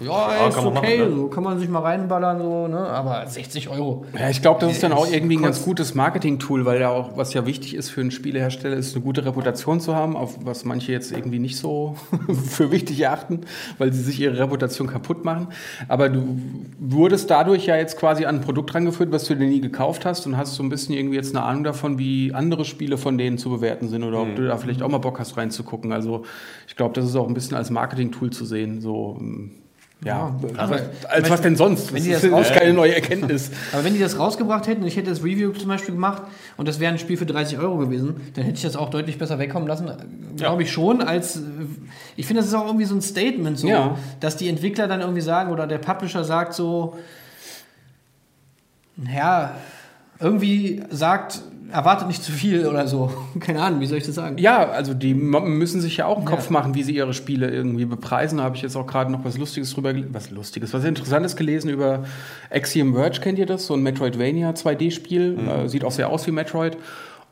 [0.00, 1.16] Ja, Ja, ist okay, machen, ne?
[1.16, 2.78] so kann man sich mal reinballern, so, ne?
[2.78, 4.06] aber 60 Euro.
[4.18, 6.88] Ja, ich glaube, das ist dann auch Es irgendwie ein ganz gutes Marketing-Tool, weil ja
[6.88, 10.38] auch, was ja wichtig ist für einen Spielehersteller, ist eine gute Reputation zu haben, auf
[10.44, 11.96] was manche jetzt irgendwie nicht so
[12.48, 13.42] für wichtig erachten,
[13.78, 15.48] weil sie sich ihre Reputation kaputt machen.
[15.88, 16.40] Aber du
[16.78, 20.26] wurdest dadurch ja jetzt quasi an ein Produkt rangeführt, was du dir nie gekauft hast
[20.26, 23.36] und hast so ein bisschen irgendwie jetzt eine Ahnung davon, wie andere Spiele von denen
[23.36, 25.92] zu bewerten sind oder ob du da vielleicht auch mal Bock hast reinzugucken.
[25.92, 26.24] Also
[26.66, 28.80] ich glaube, das ist auch ein bisschen als Marketing-Tool zu sehen.
[28.80, 29.18] So,
[30.04, 31.92] ja, aber- was, als was denn sonst?
[31.92, 33.50] Wenn das das ist raus- keine neue Erkenntnis.
[33.72, 36.22] Aber wenn die das rausgebracht hätten und ich hätte das Review zum Beispiel gemacht
[36.56, 39.18] und das wäre ein Spiel für 30 Euro gewesen, dann hätte ich das auch deutlich
[39.18, 39.90] besser wegkommen lassen.
[40.36, 41.40] Glaube ich schon, als äh,
[42.16, 43.96] ich finde, das ist auch irgendwie so ein Statement, so, Ja.
[44.20, 46.96] dass die Entwickler dann irgendwie sagen oder der Publisher sagt so,
[49.14, 49.54] ja,
[50.18, 51.40] irgendwie sagt,
[51.72, 53.10] erwartet nicht zu viel oder so.
[53.40, 54.38] Keine Ahnung, wie soll ich das sagen?
[54.38, 56.32] Ja, also die müssen sich ja auch einen Ja.
[56.32, 58.38] Kopf machen, wie sie ihre Spiele irgendwie bepreisen.
[58.38, 61.36] Da habe ich jetzt auch gerade noch was Lustiges drüber, gel- was Lustiges, was Interessantes
[61.36, 62.04] gelesen über
[62.50, 63.66] Axiom Verge, kennt ihr das?
[63.66, 66.76] So ein Metroidvania 2D-Spiel, äh, sieht auch sehr aus wie Metroid.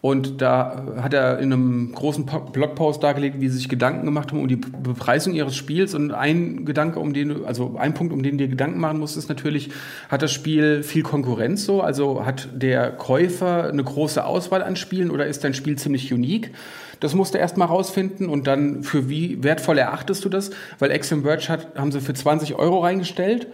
[0.01, 4.31] Und da hat er in einem großen Po- Blogpost dargelegt, wie sie sich Gedanken gemacht
[4.31, 5.93] haben um die Bepreisung ihres Spiels.
[5.93, 9.29] Und ein Gedanke, um den also ein Punkt, um den dir Gedanken machen musst, ist
[9.29, 9.71] natürlich,
[10.09, 11.81] hat das Spiel viel Konkurrenz so?
[11.83, 16.53] Also hat der Käufer eine große Auswahl an Spielen oder ist dein Spiel ziemlich unique?
[17.01, 20.51] Das musst du erst mal rausfinden und dann für wie wertvoll erachtest du das?
[20.79, 23.49] Weil Axiom Verge hat, haben sie für 20 Euro reingestellt.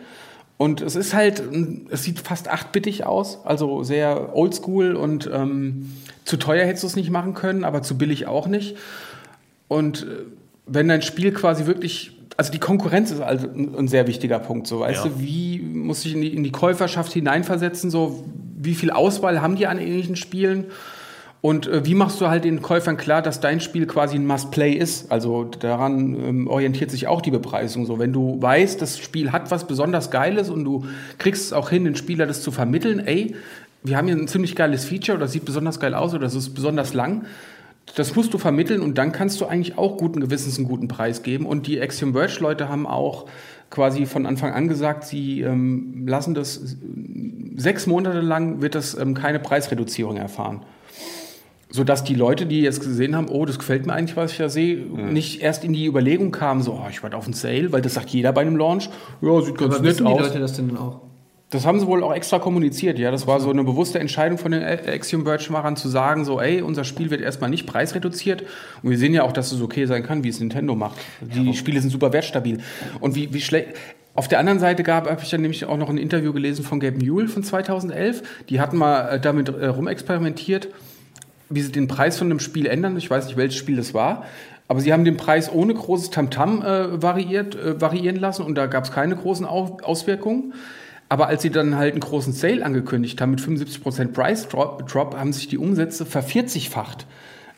[0.56, 1.42] Und es ist halt,
[1.90, 5.90] es sieht fast achtbittig aus, also sehr oldschool und ähm,
[6.24, 8.76] zu teuer hättest du es nicht machen können, aber zu billig auch nicht.
[9.68, 10.06] Und äh,
[10.66, 14.66] wenn dein Spiel quasi wirklich, also die Konkurrenz ist also ein, ein sehr wichtiger Punkt,
[14.66, 15.10] so weißt Ja.
[15.10, 18.24] du, wie muss ich in die, in die Käuferschaft hineinversetzen, so
[18.56, 20.66] wie viel Auswahl haben die an ähnlichen Spielen?
[21.42, 24.72] Und äh, wie machst du halt den Käufern klar, dass dein Spiel quasi ein Must-Play
[24.72, 25.12] ist?
[25.12, 27.84] Also daran ähm, orientiert sich auch die Bepreisung.
[27.84, 30.86] So, wenn du weißt, das Spiel hat was besonders Geiles und du
[31.18, 33.34] kriegst es auch hin, den Spieler das zu vermitteln, ey,
[33.84, 36.54] wir haben hier ein ziemlich geiles Feature oder sieht besonders geil aus oder es ist
[36.54, 37.26] besonders lang.
[37.96, 41.22] Das musst du vermitteln und dann kannst du eigentlich auch guten Gewissens einen guten Preis
[41.22, 41.44] geben.
[41.44, 43.26] Und die Axiom Verge Leute haben auch
[43.68, 46.76] quasi von Anfang an gesagt, sie ähm, lassen das
[47.56, 50.62] sechs Monate lang wird das ähm, keine Preisreduzierung erfahren
[51.74, 54.48] sodass die Leute, die jetzt gesehen haben, oh, das gefällt mir eigentlich, was ich da
[54.48, 57.82] sehe, nicht erst in die Überlegung kamen, so, oh, ich warte auf einen Sale, weil
[57.82, 58.88] das sagt jeder bei einem Launch.
[59.20, 60.20] Ja, sieht ganz Aber nett wissen die aus.
[60.20, 61.00] Leute das denn dann auch?
[61.54, 63.12] Das haben sie wohl auch extra kommuniziert, ja.
[63.12, 66.82] Das war so eine bewusste Entscheidung von den Axiom Verge-Machern zu sagen, so, ey, unser
[66.82, 68.42] Spiel wird erstmal nicht preisreduziert.
[68.82, 70.96] Und wir sehen ja auch, dass es okay sein kann, wie es Nintendo macht.
[71.20, 72.58] Die Spiele sind super wertstabil.
[72.98, 73.68] Und wie, wie schlecht.
[74.16, 76.80] Auf der anderen Seite gab, habe ich dann nämlich auch noch ein Interview gelesen von
[76.80, 78.22] Gabe Newell von 2011.
[78.48, 80.68] Die hatten mal äh, damit äh, rumexperimentiert,
[81.50, 82.96] wie sie den Preis von einem Spiel ändern.
[82.96, 84.24] Ich weiß nicht, welches Spiel das war.
[84.66, 88.66] Aber sie haben den Preis ohne großes Tamtam äh, variiert, äh, variieren lassen und da
[88.66, 90.52] gab es keine großen Au Auswirkungen.
[91.08, 95.16] Aber als sie dann halt einen großen Sale angekündigt haben mit 75% Price Drop, Drop
[95.16, 97.06] haben sich die Umsätze vervierzigfacht.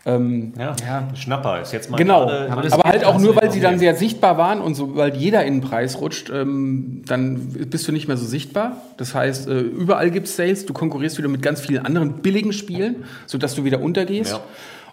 [0.06, 0.76] Ähm, Ja.
[0.86, 1.08] Ja.
[1.16, 4.38] Schnapper ist jetzt mal Genau, Aber aber, halt auch nur, weil sie dann sehr sichtbar
[4.38, 8.24] waren und sobald jeder in den Preis rutscht, ähm, dann bist du nicht mehr so
[8.24, 8.82] sichtbar.
[8.98, 12.52] Das heißt, äh, überall gibt es Sales, du konkurrierst wieder mit ganz vielen anderen billigen
[12.52, 14.32] Spielen, sodass du wieder untergehst.
[14.32, 14.40] Ja.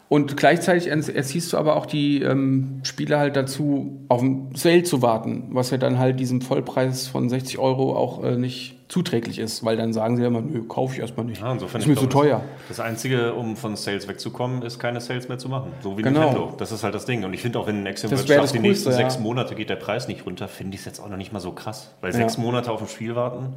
[0.10, 5.02] Und gleichzeitig erziehst du aber auch die ähm, Spieler halt dazu, auf einen Sale zu
[5.02, 9.66] warten, was ja dann halt diesem Vollpreis von 60 Euro auch äh, nicht zuträglich ist,
[9.66, 11.42] weil dann sagen sie ja immer, nö, kaufe ich erstmal nicht.
[11.42, 12.42] Insofern ist mir zu glaube, teuer.
[12.68, 15.72] Das Einzige, um von Sales wegzukommen, ist keine Sales mehr zu machen.
[15.82, 16.20] So wie Genau.
[16.20, 16.54] Nintendo.
[16.58, 17.24] Das ist halt das Ding.
[17.24, 18.12] Und ich finde auch, wenn ein schafft,
[18.44, 18.96] das die nächsten ja.
[18.96, 21.40] sechs Monate geht der Preis nicht runter, finde ich es jetzt auch noch nicht mal
[21.40, 21.96] so krass.
[22.02, 22.18] Weil Ja.
[22.18, 23.56] sechs Monate auf ein Spiel warten,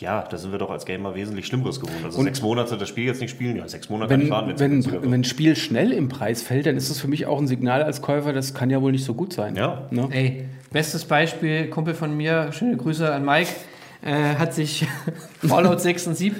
[0.00, 2.04] ja, da sind wir doch als Gamer wesentlich Schlimmeres gewohnt.
[2.04, 4.30] Also Und- sechs Monate das Spiel jetzt nicht spielen, ja, sechs Monate kann ich Wenn,
[4.30, 7.38] warten, wenn, wenn ein Spiel schnell im Preis fällt, dann ist das für mich auch
[7.38, 9.56] ein Signal als Käufer, das kann ja wohl nicht so gut sein.
[9.56, 9.86] Ja.
[9.90, 10.08] Ne?
[10.10, 13.50] Ey, bestes Beispiel, Kumpel von mir, schöne Grüße an Mike,
[14.02, 14.86] äh, hat sich
[15.46, 16.32] Fallout 76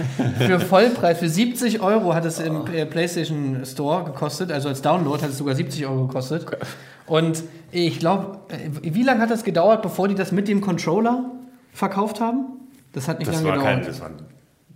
[0.38, 5.22] für Vollpreis, für 70 Euro hat es im äh, PlayStation Store gekostet, also als Download
[5.22, 6.46] hat es sogar 70 Euro gekostet.
[7.06, 8.40] Und ich glaube,
[8.82, 11.30] wie lange hat das gedauert, bevor die das mit dem Controller
[11.72, 12.46] verkauft haben?
[12.92, 13.88] Das hat nicht Das lange war kein, gedauert.
[13.94, 14.10] das war,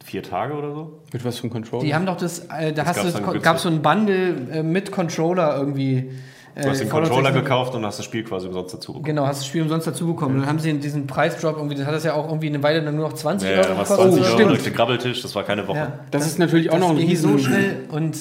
[0.04, 1.00] vier Tage oder so.
[1.12, 1.84] Mit was für einem Controller?
[1.84, 4.62] Die haben doch das, äh, da Das hast gab's du, gab so ein Bundle äh,
[4.62, 6.10] mit Controller irgendwie.
[6.54, 8.92] Du hast den Äh, Fallout Controller 76 gekauft und hast das Spiel quasi umsonst dazu
[8.92, 9.04] bekommen.
[9.06, 10.38] Genau, hast das Spiel umsonst dazu bekommen.
[10.40, 12.96] Dann haben sie diesen Preisdrop irgendwie, das hat das ja auch irgendwie eine Weile dann
[12.96, 13.96] nur noch 20 Ja, Euro gekostet.
[13.96, 14.34] 20 oder Euro, so.
[14.34, 14.50] stimmt.
[14.50, 15.78] durch den Grabbeltisch, das war keine Woche.
[15.78, 15.92] Ja.
[16.10, 17.38] das ist natürlich auch das noch ein riesen...
[17.38, 18.16] so schnell und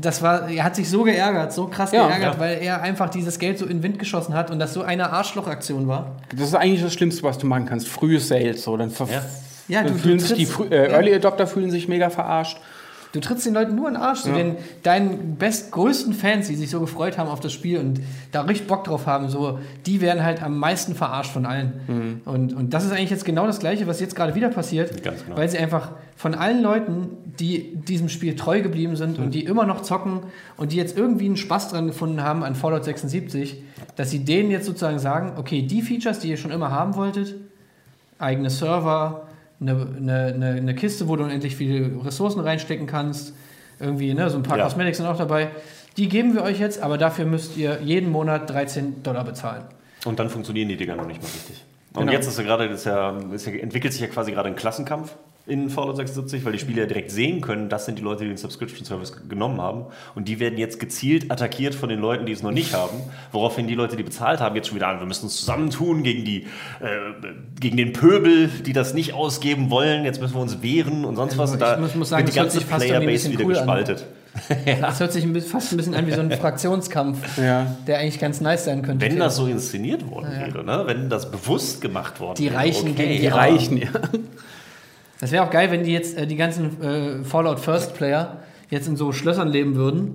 [0.00, 2.40] das war, er hat sich so geärgert, so krass Ja, geärgert, ja.
[2.40, 5.10] weil er einfach dieses Geld so in den Wind geschossen hat und das so eine
[5.10, 6.16] Arschlochaktion war.
[6.36, 7.88] Das ist eigentlich das Schlimmste, was du machen kannst.
[7.88, 8.62] Frühe Sales.
[8.62, 8.76] So.
[8.76, 9.22] Dann, Ja.
[9.68, 10.90] Ja, dann du- fühlen du sich die äh.
[10.92, 12.58] Early Adopter fühlen sich mega verarscht.
[13.12, 14.20] Du trittst den Leuten nur in den Arsch.
[14.20, 14.36] So Ja.
[14.36, 18.42] den, deinen best größten Fans, die sich so gefreut haben auf das Spiel und da
[18.42, 21.80] richtig Bock drauf haben, so, die werden halt am meisten verarscht von allen.
[21.88, 22.20] Mhm.
[22.24, 25.16] Und, und das ist eigentlich jetzt genau das Gleiche, was jetzt gerade wieder passiert, genau.
[25.34, 29.64] weil sie einfach von allen Leuten, die diesem Spiel treu geblieben sind und die immer
[29.66, 30.20] noch zocken
[30.56, 33.62] und die jetzt irgendwie einen Spaß dran gefunden haben an Fallout 76,
[33.96, 37.36] dass sie denen jetzt sozusagen sagen, okay, die Features, die ihr schon immer haben wolltet,
[38.18, 39.26] eigene Server,
[39.60, 43.34] eine, eine, eine, Kiste, wo du unendlich viele Ressourcen reinstecken kannst.
[43.78, 44.64] Irgendwie, ne, so ein paar Ja.
[44.64, 45.50] Cosmetics sind auch dabei.
[45.96, 49.64] Die geben wir euch jetzt, aber dafür müsst ihr jeden Monat 13 Dollar bezahlen.
[50.04, 51.64] Und dann funktionieren die Dinger noch nicht mal richtig.
[51.92, 52.12] Und Genau.
[52.12, 55.14] jetzt ist ja gerade, ist ja, ist ja, entwickelt sich ja quasi gerade ein Klassenkampf
[55.46, 58.28] in Fallout 76, weil die Spieler ja direkt sehen können, das sind die Leute, die
[58.28, 59.86] den Subscription Service genommen haben.
[60.14, 62.96] Und die werden jetzt gezielt attackiert von den Leuten, die es noch nicht haben.
[63.32, 66.24] Woraufhin die Leute, die bezahlt haben, jetzt schon wieder an, wir müssen uns zusammentun gegen,
[66.24, 66.42] die,
[66.80, 66.86] äh,
[67.58, 70.04] gegen den Pöbel, die das nicht ausgeben wollen.
[70.04, 71.52] Jetzt müssen wir uns wehren und sonst was.
[71.52, 73.28] Und ich muss- muss sagen, wird die das hört ganze sich fast irgendwie ein Playerbase
[73.28, 73.84] bisschen wieder cool an.
[73.84, 74.06] gespaltet.
[74.80, 77.66] Das hört sich fast ein bisschen an wie so ein Fraktionskampf, Ja.
[77.88, 79.04] der eigentlich ganz nice sein könnte.
[79.04, 80.82] Wenn das so inszeniert worden wäre, ne?
[80.86, 82.54] wenn das bewusst gemacht worden Die wäre.
[82.54, 83.34] Reichen gegen die Die Ja.
[83.34, 83.88] reichen, ja.
[85.20, 88.38] Das wäre auch geil, wenn die jetzt äh, die ganzen äh, Fallout First Player
[88.70, 90.14] jetzt in so Schlössern leben würden.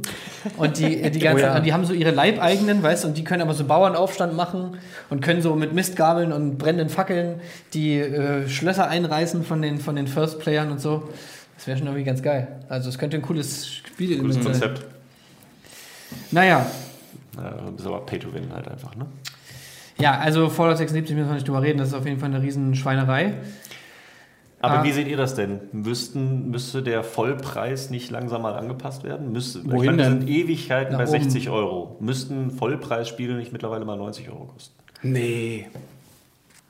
[0.58, 1.60] Und die, äh, die ganzen, Oh ja.
[1.60, 4.78] die haben so ihre Leibeigenen, weißt du, und die können aber so Bauernaufstand machen
[5.10, 7.42] und können so mit Mistgabeln und brennenden Fackeln
[7.74, 11.10] die äh, Schlösser einreißen von den, von den First Playern und so.
[11.58, 12.48] Das wäre schon irgendwie ganz geil.
[12.68, 14.44] Also es könnte ein cooles Spiel sein.
[14.44, 14.86] Konzept.
[16.32, 16.66] Naja,
[17.38, 19.06] Ja, ist aber Pay to Win halt einfach, ne?
[19.98, 22.42] ja, also Fallout 76 müssen wir nicht drüber reden, das ist auf jeden Fall eine
[22.42, 23.34] riesen Schweinerei.
[24.62, 24.84] Aber Ah.
[24.84, 25.60] wie seht ihr das denn?
[25.74, 29.32] Müssten, müsste der Vollpreis nicht langsam mal angepasst werden?
[29.32, 30.20] Müsste, ich Wohin meine, wir denn?
[30.22, 31.22] sind Ewigkeiten Nach bei oben.
[31.22, 31.98] 60 Euro.
[32.00, 34.74] Müssten Vollpreisspiele nicht mittlerweile mal 90 Euro kosten?
[35.04, 35.68] Nee.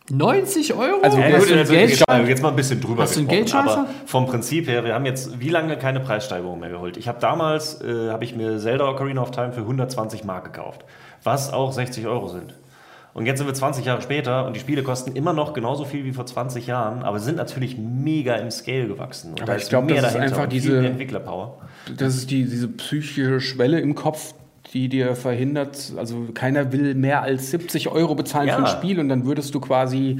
[0.09, 1.01] 90 Euro?
[1.01, 2.05] Also, Hast Ja, du gut, einen also, Geldscheiß?
[2.19, 3.79] jetzt, jetzt mal ein bisschen drüber Hast du einen gesprochen, Geldscheißer?
[3.79, 6.97] aber vom Prinzip her, wir haben jetzt wie lange keine Preissteigerung mehr geholt.
[6.97, 10.85] Ich habe damals, äh, habe ich mir Zelda Ocarina of Time für 120 Mark gekauft,
[11.23, 12.53] was auch 60 Euro sind.
[13.15, 16.03] Und jetzt sind wir 20 Jahre später und die Spiele kosten immer noch genauso viel
[16.03, 19.31] wie vor 20 Jahren, aber sind natürlich mega im Scale gewachsen.
[19.31, 21.57] Und Aber da ich glaub, mehr das ist einfach diese- Entwicklerpower.
[21.97, 24.33] Das ist die, diese psychische Schwelle im Kopf,
[24.73, 28.57] die dir verhindert, also keiner will mehr als 70 Euro bezahlen Ja.
[28.57, 30.19] für ein Spiel und dann würdest du quasi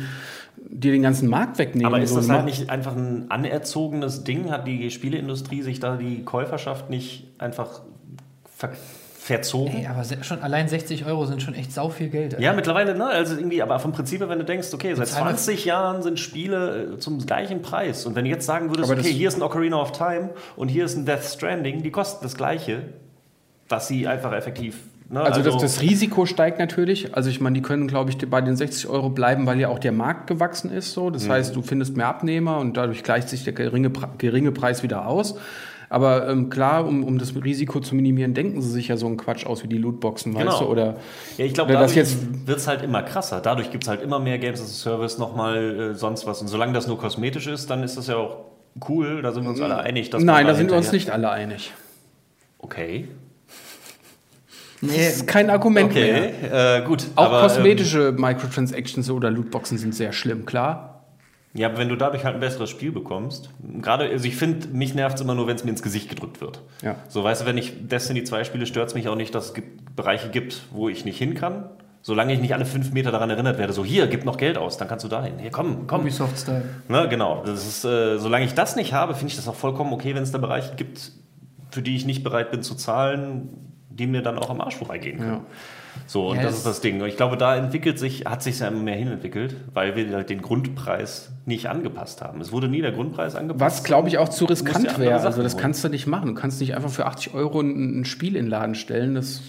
[0.55, 1.87] dir den ganzen Markt wegnehmen.
[1.87, 4.51] Aber ist das halt nicht einfach ein anerzogenes Ding?
[4.51, 7.81] Hat die Spieleindustrie sich da die Käuferschaft nicht einfach
[8.55, 8.69] ver
[9.25, 9.73] verzogen?
[9.75, 12.35] Ey, aber schon allein 60 Euro sind schon echt sau viel Geld.
[12.35, 12.43] Alter.
[12.43, 13.07] Ja, mittlerweile, ne?
[13.07, 16.03] Also irgendwie, aber vom Prinzip her, wenn du denkst, okay, seit Bezahl mal- 20 Jahren
[16.03, 18.05] sind Spiele äh, zum gleichen Preis.
[18.05, 20.85] Und wenn du jetzt sagen würdest, okay, hier ist ein Ocarina of Time und hier
[20.85, 22.83] ist ein Death Stranding, die kosten das gleiche,
[23.67, 24.77] dass sie einfach effektiv.
[25.09, 25.21] Ne?
[25.21, 27.15] Also, das, das Risiko steigt natürlich.
[27.15, 29.79] Also ich meine, die können, glaube ich, bei den 60 Euro bleiben, weil ja auch
[29.79, 30.93] der Markt gewachsen ist.
[30.93, 31.09] So.
[31.09, 31.13] Mhm.
[31.13, 35.07] Das heißt, du findest mehr Abnehmer und dadurch gleicht sich der geringe, geringe Preis wieder
[35.07, 35.35] aus.
[35.89, 39.17] Aber ähm, klar, um, um das Risiko zu minimieren, denken sie sich ja so einen
[39.17, 40.59] Quatsch aus wie die Lootboxen, weißt Genau.
[40.59, 40.65] du?
[40.65, 40.95] Oder
[41.37, 43.41] Ja, ich glaube, das dadurch wird es halt immer krasser.
[43.41, 46.41] Dadurch gibt es halt immer mehr Games as a Service, nochmal äh, sonst was.
[46.41, 48.37] Und solange das nur kosmetisch ist, dann ist das ja auch
[48.89, 49.21] cool.
[49.21, 50.11] Da sind wir uns alle einig.
[50.17, 51.71] Nein, da sind wir uns nicht alle einig.
[52.59, 53.07] Okay.
[54.81, 56.31] Das Nee, ist kein Argument mehr.
[56.51, 57.05] Okay, äh, gut.
[57.15, 60.94] Auch aber, kosmetische Microtransactions oder Lootboxen sind sehr schlimm, klar.
[61.55, 63.49] Ja, aber wenn du dadurch halt ein besseres Spiel bekommst,
[63.81, 66.41] gerade, also ich finde, mich nervt es immer nur, wenn es mir ins Gesicht gedrückt
[66.41, 66.61] wird.
[66.81, 66.97] Ja.
[67.07, 69.53] So, weißt du, wenn ich Destiny 2 spiele, stört es mich auch nicht, dass es
[69.53, 71.69] gibt, Bereiche gibt, wo ich nicht hin kann.
[72.01, 74.77] Solange ich nicht alle fünf Meter daran erinnert werde, so hier, gib noch Geld aus,
[74.77, 75.39] dann kannst du dahin.
[75.39, 76.01] Hier, komm, komm.
[76.01, 76.63] Ubisoft-Style.
[76.89, 77.41] Ne, genau.
[77.45, 80.23] Das ist, äh, solange ich das nicht habe, finde ich das auch vollkommen okay, wenn
[80.23, 81.13] es da Bereiche gibt,
[81.71, 83.49] für die ich nicht bereit bin zu zahlen,
[83.89, 85.31] die mir dann auch am Arsch vorbeigehen können.
[85.31, 85.41] Ja.
[86.07, 87.01] So, und Ja, das das- ist das Ding.
[87.01, 90.29] Und ich glaube, da entwickelt sich, hat sich ja immer mehr hinentwickelt, weil wir halt
[90.29, 92.41] den Grundpreis nicht angepasst haben.
[92.41, 93.61] Es wurde nie der Grundpreis angepasst.
[93.61, 95.19] Was, glaube ich, auch zu riskant wäre.
[95.21, 96.27] Also das kannst du nicht machen.
[96.27, 99.15] Du kannst nicht einfach für 80 Euro ein, ein Spiel in den Laden stellen.
[99.15, 99.41] Das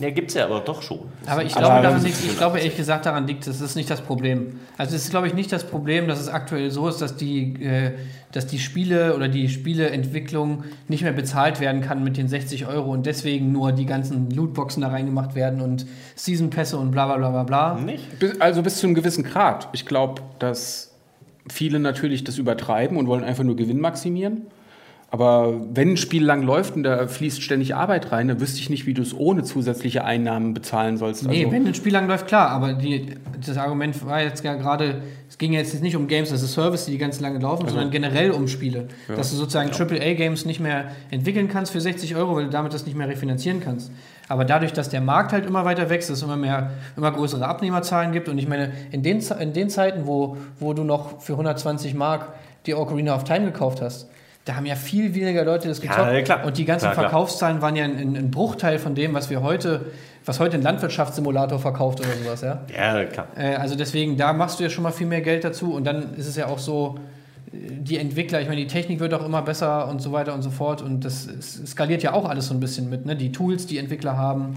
[0.00, 1.00] Ja, gibt es ja aber doch schon.
[1.24, 4.00] Aber ich glaube, daran liegt, ich glaube ehrlich gesagt, daran liegt, das ist nicht das
[4.00, 4.58] Problem.
[4.76, 7.62] Also es ist, glaube ich, nicht das Problem, dass es aktuell so ist, dass die,
[7.62, 7.92] äh,
[8.32, 12.90] dass die Spiele oder die Spieleentwicklung nicht mehr bezahlt werden kann mit den 60 Euro
[12.92, 17.16] und deswegen nur die ganzen Lootboxen da reingemacht werden und Season Pässe und bla bla
[17.16, 17.80] bla bla bla.
[17.80, 18.08] Nicht?
[18.40, 19.68] Also bis zu einem gewissen Grad.
[19.72, 20.90] Ich glaube, dass
[21.48, 24.42] viele natürlich das übertreiben und wollen einfach nur Gewinn maximieren.
[25.14, 28.68] Aber wenn ein Spiel lang läuft und da fließt ständig Arbeit rein, dann wüsste ich
[28.68, 31.24] nicht, wie du es ohne zusätzliche Einnahmen bezahlen sollst.
[31.24, 32.48] Nee, also wenn ein Spiel lang läuft, klar.
[32.48, 33.14] Aber die,
[33.46, 36.86] das Argument war jetzt ja gerade, es ging jetzt nicht um Games as a Service,
[36.86, 37.76] die die ganz lange laufen, also.
[37.76, 38.88] sondern generell um Spiele.
[39.06, 39.14] Ja.
[39.14, 39.78] Dass du sozusagen ja.
[39.78, 43.60] AAA-Games nicht mehr entwickeln kannst für 60 Euro, weil du damit das nicht mehr refinanzieren
[43.60, 43.92] kannst.
[44.26, 48.10] Aber dadurch, dass der Markt halt immer weiter wächst, es immer mehr, immer größere Abnehmerzahlen
[48.10, 51.94] gibt und ich meine, in den, in den Zeiten, wo, wo du noch für 120
[51.94, 52.32] Mark
[52.66, 54.08] die Ocarina of Time gekauft hast,
[54.44, 56.12] da haben ja viel weniger Leute das gezockt.
[56.12, 56.44] Ja, klar.
[56.44, 59.86] Und die ganzen klar, Verkaufszahlen waren ja ein, ein, Bruchteil von dem, was wir heute,
[60.26, 62.60] was heute ein Landwirtschaftssimulator verkauft oder sowas, ja.
[62.74, 63.28] Ja, klar.
[63.36, 66.14] Äh, also deswegen, da machst du ja schon mal viel mehr Geld dazu und dann
[66.14, 66.98] ist es ja auch so,
[67.52, 70.50] die Entwickler, ich meine, die Technik wird auch immer besser und so weiter und so
[70.50, 71.28] fort und das
[71.66, 73.16] skaliert ja auch alles so ein bisschen mit, ne?
[73.16, 74.56] Die Tools, die Entwickler haben.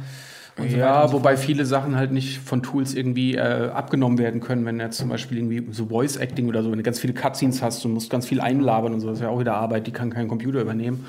[0.57, 1.45] So ja, so wobei fort.
[1.45, 5.09] viele Sachen halt nicht von Tools irgendwie äh, abgenommen werden können, wenn du jetzt zum
[5.09, 8.09] Beispiel irgendwie so Voice Acting oder so, wenn du ganz viele Cutscenes hast und musst
[8.09, 10.59] ganz viel einlabern und so, das ist ja auch wieder Arbeit, die kann kein Computer
[10.59, 11.05] übernehmen.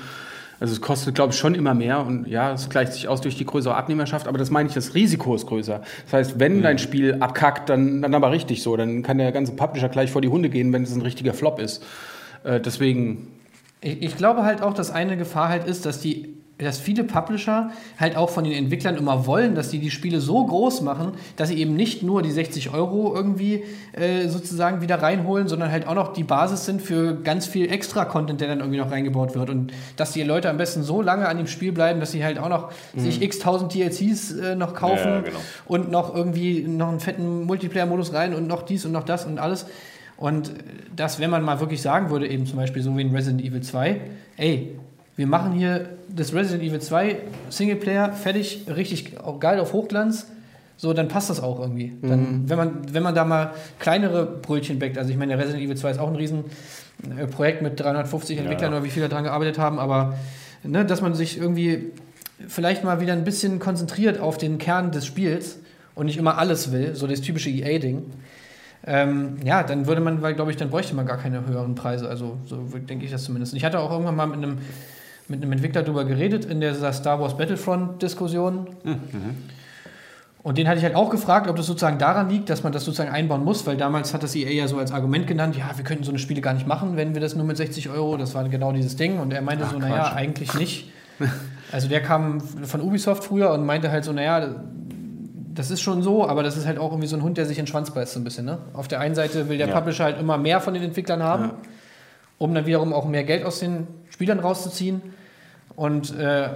[0.59, 3.37] Also es kostet, glaube ich, schon immer mehr und ja, es gleicht sich aus durch
[3.37, 5.81] die größere Abnehmerschaft, aber das meine ich, das Risiko ist größer.
[6.05, 6.63] Das heißt, wenn mhm.
[6.63, 10.21] dein Spiel abkackt, dann, dann aber richtig so, dann kann der ganze Publisher gleich vor
[10.21, 11.83] die Hunde gehen, wenn es ein richtiger Flop ist.
[12.43, 13.29] Äh, deswegen.
[13.81, 17.71] Ich, ich glaube halt auch, dass eine Gefahr halt ist, dass die dass viele Publisher
[17.97, 21.49] halt auch von den Entwicklern immer wollen, dass die die Spiele so groß machen, dass
[21.49, 25.95] sie eben nicht nur die 60 Euro irgendwie äh, sozusagen wieder reinholen, sondern halt auch
[25.95, 29.49] noch die Basis sind für ganz viel extra Content, der dann irgendwie noch reingebaut wird.
[29.49, 32.37] Und dass die Leute am besten so lange an dem Spiel bleiben, dass sie halt
[32.39, 32.99] auch noch mhm.
[32.99, 35.39] sich x tausend DLCs äh, noch kaufen ja, genau.
[35.65, 39.39] und noch irgendwie noch einen fetten Multiplayer-Modus rein und noch dies und noch das und
[39.39, 39.65] alles.
[40.17, 40.51] Und
[40.93, 43.61] das, wenn man mal wirklich sagen würde, eben zum Beispiel so wie in Resident Evil
[43.61, 44.01] 2,
[44.35, 44.75] ey,
[45.19, 47.17] wir machen hier das Resident Evil 2
[47.49, 50.27] Singleplayer fertig, richtig geil auf Hochglanz.
[50.77, 51.91] So, dann passt das auch irgendwie.
[52.01, 52.49] Dann, mhm.
[52.49, 55.91] wenn, man, wenn man da mal kleinere Brötchen backt, also ich meine, Resident Evil 2
[55.91, 58.43] ist auch ein Riesenprojekt mit 350 ja.
[58.43, 60.13] Entwicklern oder wie viele daran gearbeitet haben, aber
[60.63, 61.91] ne, dass man sich irgendwie
[62.47, 65.59] vielleicht mal wieder ein bisschen konzentriert auf den Kern des Spiels
[65.95, 68.05] und nicht immer alles will, so das typische EA-Ding.
[68.87, 72.07] Ähm, ja, dann würde man, weil glaube ich, dann bräuchte man gar keine höheren Preise.
[72.07, 73.53] Also so denke ich das zumindest.
[73.53, 74.59] Ich hatte auch irgendwann mal mit einem
[75.29, 78.67] mit einem Entwickler darüber geredet in der Star Wars Battlefront-Diskussion.
[78.83, 78.99] Mhm.
[80.41, 82.85] Und den hatte ich halt auch gefragt, ob das sozusagen daran liegt, dass man das
[82.85, 85.83] sozusagen einbauen muss, weil damals hat das EA ja so als Argument genannt, ja, wir
[85.83, 88.35] könnten so eine Spiele gar nicht machen, wenn wir das nur mit 60 Euro, das
[88.35, 89.19] war genau dieses Ding.
[89.19, 90.91] Und er meinte Ach, so, naja, eigentlich nicht.
[91.71, 94.55] Also der kam von Ubisoft früher und meinte halt so, naja,
[95.53, 97.59] das ist schon so, aber das ist halt auch irgendwie so ein Hund, der sich
[97.59, 98.45] in den Schwanz beißt so ein bisschen.
[98.45, 98.57] Ne?
[98.73, 99.75] Auf der einen Seite will der ja.
[99.75, 101.53] Publisher halt immer mehr von den Entwicklern haben, ja.
[102.39, 103.85] um dann wiederum auch mehr Geld aus den
[104.19, 105.01] Spielern rauszuziehen.
[105.77, 106.49] Und äh,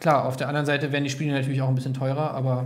[0.00, 2.64] klar, auf der anderen Seite werden die Spiele natürlich auch ein bisschen teurer, aber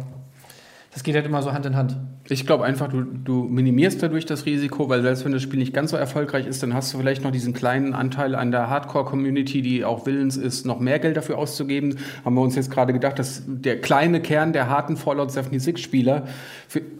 [0.94, 1.98] das geht halt immer so Hand in Hand.
[2.30, 5.74] Ich glaube einfach, du, du minimierst dadurch das Risiko, weil selbst wenn das Spiel nicht
[5.74, 9.60] ganz so erfolgreich ist, dann hast du vielleicht noch diesen kleinen Anteil an der Hardcore-Community,
[9.60, 11.98] die auch willens ist, noch mehr Geld dafür auszugeben.
[12.24, 16.26] Haben wir uns jetzt gerade gedacht, dass der kleine Kern der harten Fallout 76-Spieler,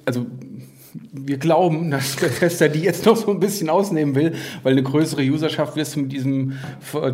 [0.05, 0.27] also
[0.95, 5.23] wir glauben, dass Bethesda die jetzt noch so ein bisschen ausnehmen will, weil eine größere
[5.23, 6.55] Userschaft wirst du mit diesem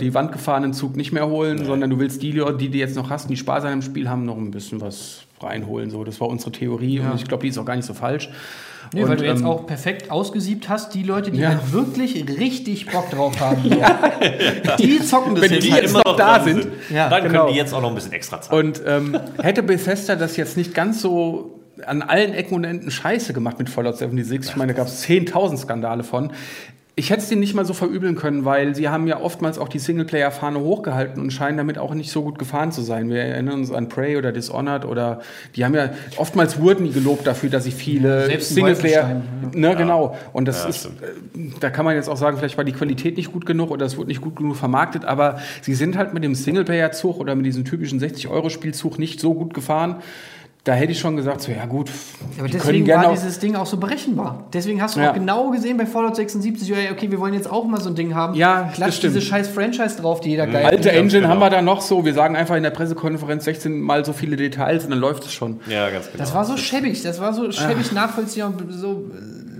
[0.00, 3.10] die Wand gefahrenen Zug nicht mehr holen, sondern du willst die, die du jetzt noch
[3.10, 5.90] hast, die Spaß an dem Spiel haben, noch ein bisschen was reinholen.
[5.90, 7.10] So, das war unsere Theorie ja.
[7.10, 8.30] und ich glaube, die ist auch gar nicht so falsch.
[8.94, 11.48] Nee, und, weil du jetzt ähm, auch perfekt ausgesiebt hast, die Leute, die ja.
[11.50, 13.62] halt wirklich richtig Bock drauf haben.
[13.78, 14.76] ja.
[14.78, 16.72] Die zocken das Wenn jetzt die halt jetzt noch da sind, sind.
[16.90, 17.40] Ja, dann genau.
[17.40, 18.66] können die jetzt auch noch ein bisschen extra zahlen.
[18.66, 23.32] Und ähm, hätte Bethesda das jetzt nicht ganz so an allen Ecken und Enden Scheiße
[23.32, 24.50] gemacht mit Fallout 76.
[24.50, 26.32] Ich meine, da gab es 10.000 Skandale von.
[26.98, 29.68] Ich hätte es denen nicht mal so verübeln können, weil sie haben ja oftmals auch
[29.68, 33.08] die Singleplayer-Fahne hochgehalten und scheinen damit auch nicht so gut gefahren zu sein.
[33.08, 35.20] Wir erinnern uns an Prey oder Dishonored oder
[35.54, 39.22] die haben ja oftmals wurden die gelobt dafür, dass sie viele Selbst Singleplayer,
[39.54, 39.74] ne, ja.
[39.74, 40.16] genau.
[40.32, 41.02] Und das ja, ist, stimmt.
[41.02, 43.86] Äh, da kann man jetzt auch sagen, vielleicht war die Qualität nicht gut genug oder
[43.86, 47.46] es wurde nicht gut genug vermarktet, aber sie sind halt mit dem Singleplayer-Zug oder mit
[47.46, 50.02] diesem typischen 60-Euro-Spielzug nicht so gut gefahren
[50.68, 51.88] da hätte ich schon gesagt, so ja gut.
[51.88, 54.44] Ja, aber deswegen war dieses Ding auch so berechenbar.
[54.52, 55.10] Deswegen hast du ja.
[55.10, 58.14] auch genau gesehen bei Fallout 76, okay, wir wollen jetzt auch mal so ein Ding
[58.14, 58.34] haben.
[58.34, 60.52] Ja, Klatsch diese scheiß Franchise drauf, die jeder mhm.
[60.52, 61.28] geil Alte Engine genau.
[61.30, 64.36] haben wir da noch so, wir sagen einfach in der Pressekonferenz 16 mal so viele
[64.36, 65.60] Details und dann läuft es schon.
[65.68, 66.18] Ja, ganz genau.
[66.18, 67.92] Das war so schäbig, das war so schäbig Ach.
[67.92, 68.52] nachvollziehbar.
[68.68, 69.06] So,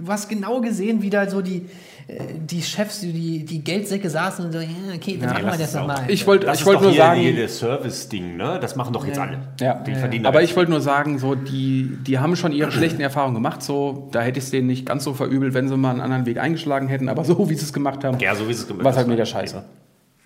[0.04, 1.64] du hast genau gesehen, wie da so die
[2.08, 5.74] die Chefs, die, die Geldsäcke saßen und so, ja, okay, dann ja, machen wir das
[5.74, 6.04] nochmal.
[6.08, 7.36] Ich wollte ich wollt nur sagen.
[7.36, 8.58] Das Service-Ding, ne?
[8.62, 9.40] Das machen doch jetzt alle.
[9.60, 9.74] Ja.
[9.74, 13.34] Die verdienen Aber ich wollte nur sagen, so, die, die haben schon ihre schlechten Erfahrungen
[13.34, 13.62] gemacht.
[13.62, 16.24] So, da hätte ich es denen nicht ganz so verübelt, wenn sie mal einen anderen
[16.24, 17.10] Weg eingeschlagen hätten.
[17.10, 18.96] Aber so, wie sie es gemacht haben, ja, so wie sie es gemacht war es
[18.96, 19.62] halt mega scheiße.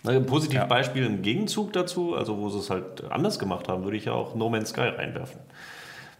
[0.04, 0.66] Ein positives ja.
[0.66, 4.12] Beispiel im Gegenzug dazu, also wo sie es halt anders gemacht haben, würde ich ja
[4.12, 5.40] auch No Man's Sky reinwerfen.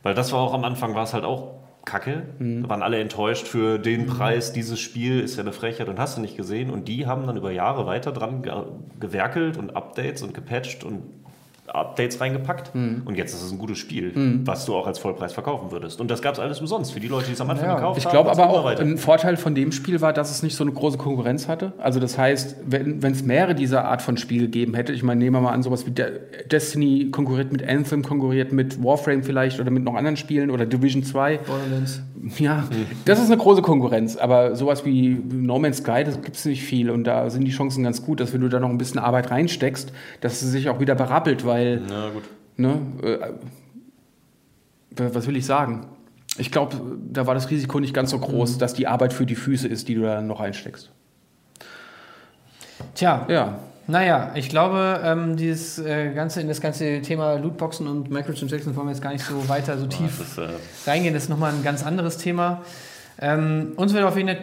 [0.03, 2.23] Weil das war auch am Anfang, war es halt auch kacke.
[2.39, 2.69] Mhm.
[2.69, 6.21] Waren alle enttäuscht für den Preis, dieses Spiel ist ja eine Frechheit und hast du
[6.21, 6.71] nicht gesehen.
[6.71, 8.43] Und die haben dann über Jahre weiter dran
[9.01, 11.03] gewerkelt und Updates und gepatcht und
[11.69, 13.03] Updates reingepackt mhm.
[13.05, 14.45] und jetzt ist es ein gutes Spiel, mhm.
[14.45, 16.01] was du auch als Vollpreis verkaufen würdest.
[16.01, 17.99] Und das gab es alles umsonst für die Leute, die es am Anfang ja, gekauft
[17.99, 18.11] ich haben.
[18.11, 20.73] Ich glaube aber auch, ein Vorteil von dem Spiel war, dass es nicht so eine
[20.73, 21.73] große Konkurrenz hatte.
[21.79, 25.37] Also das heißt, wenn es mehrere dieser Art von Spiel gegeben hätte, ich meine, nehmen
[25.37, 29.71] wir mal an, sowas wie De Destiny konkurriert mit Anthem, konkurriert mit Warframe vielleicht oder
[29.71, 31.39] mit noch anderen Spielen oder Division 2.
[31.39, 32.03] Borderlands.
[32.39, 32.87] Ja, mhm.
[33.05, 36.63] das ist eine große Konkurrenz, aber sowas wie No Man's Sky, das gibt es nicht
[36.63, 39.01] viel und da sind die Chancen ganz gut, dass wenn du da noch ein bisschen
[39.01, 41.83] Arbeit reinsteckst, dass es sich auch wieder berappelt, weil weil.
[41.89, 42.25] Na gut.
[42.57, 43.33] Ne, äh,
[45.15, 45.87] was will ich sagen?
[46.39, 46.77] Ich glaube,
[47.11, 48.59] da war das Risiko nicht ganz so groß, mhm.
[48.59, 50.91] dass die Arbeit für die Füße ist, die du da noch einsteckst.
[52.95, 53.27] Tja.
[53.29, 53.59] Ja.
[53.89, 58.87] Naja, ich glaube, ähm, dieses äh, ganze, in das ganze Thema Lootboxen und Microtransactions wollen
[58.87, 61.15] wir jetzt gar nicht so weiter, so tief das ist, äh reingehen.
[61.15, 62.63] Das ist nochmal ein ganz anderes Thema.
[63.25, 64.37] Ähm, uns würde auf jeden,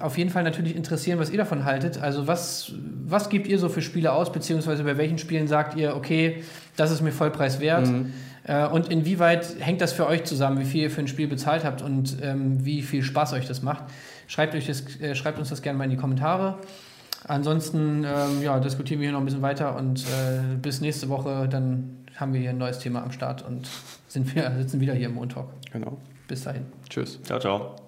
[0.00, 2.02] auf jeden, Fall natürlich interessieren, was ihr davon haltet.
[2.02, 2.72] Also was,
[3.06, 6.42] was gebt ihr so für Spiele aus, beziehungsweise bei welchen Spielen sagt ihr, okay,
[6.76, 7.86] das ist mir Vollpreis wert?
[7.86, 8.12] Mhm.
[8.44, 11.64] Äh, und inwieweit hängt das für euch zusammen, wie viel ihr für ein Spiel bezahlt
[11.64, 13.84] habt und ähm, wie viel Spaß euch das macht?
[14.26, 16.58] Schreibt, euch das, äh, schreibt uns das gerne mal in die Kommentare.
[17.26, 21.48] Ansonsten ähm, ja, diskutieren wir hier noch ein bisschen weiter und äh, bis nächste Woche,
[21.48, 23.70] dann haben wir hier ein neues Thema am Start und
[24.06, 25.46] sind wir, sitzen wieder hier im Montalk.
[25.72, 25.96] Genau.
[26.26, 26.66] Bis dahin.
[26.90, 27.18] Tschüss.
[27.22, 27.87] Ciao, ciao.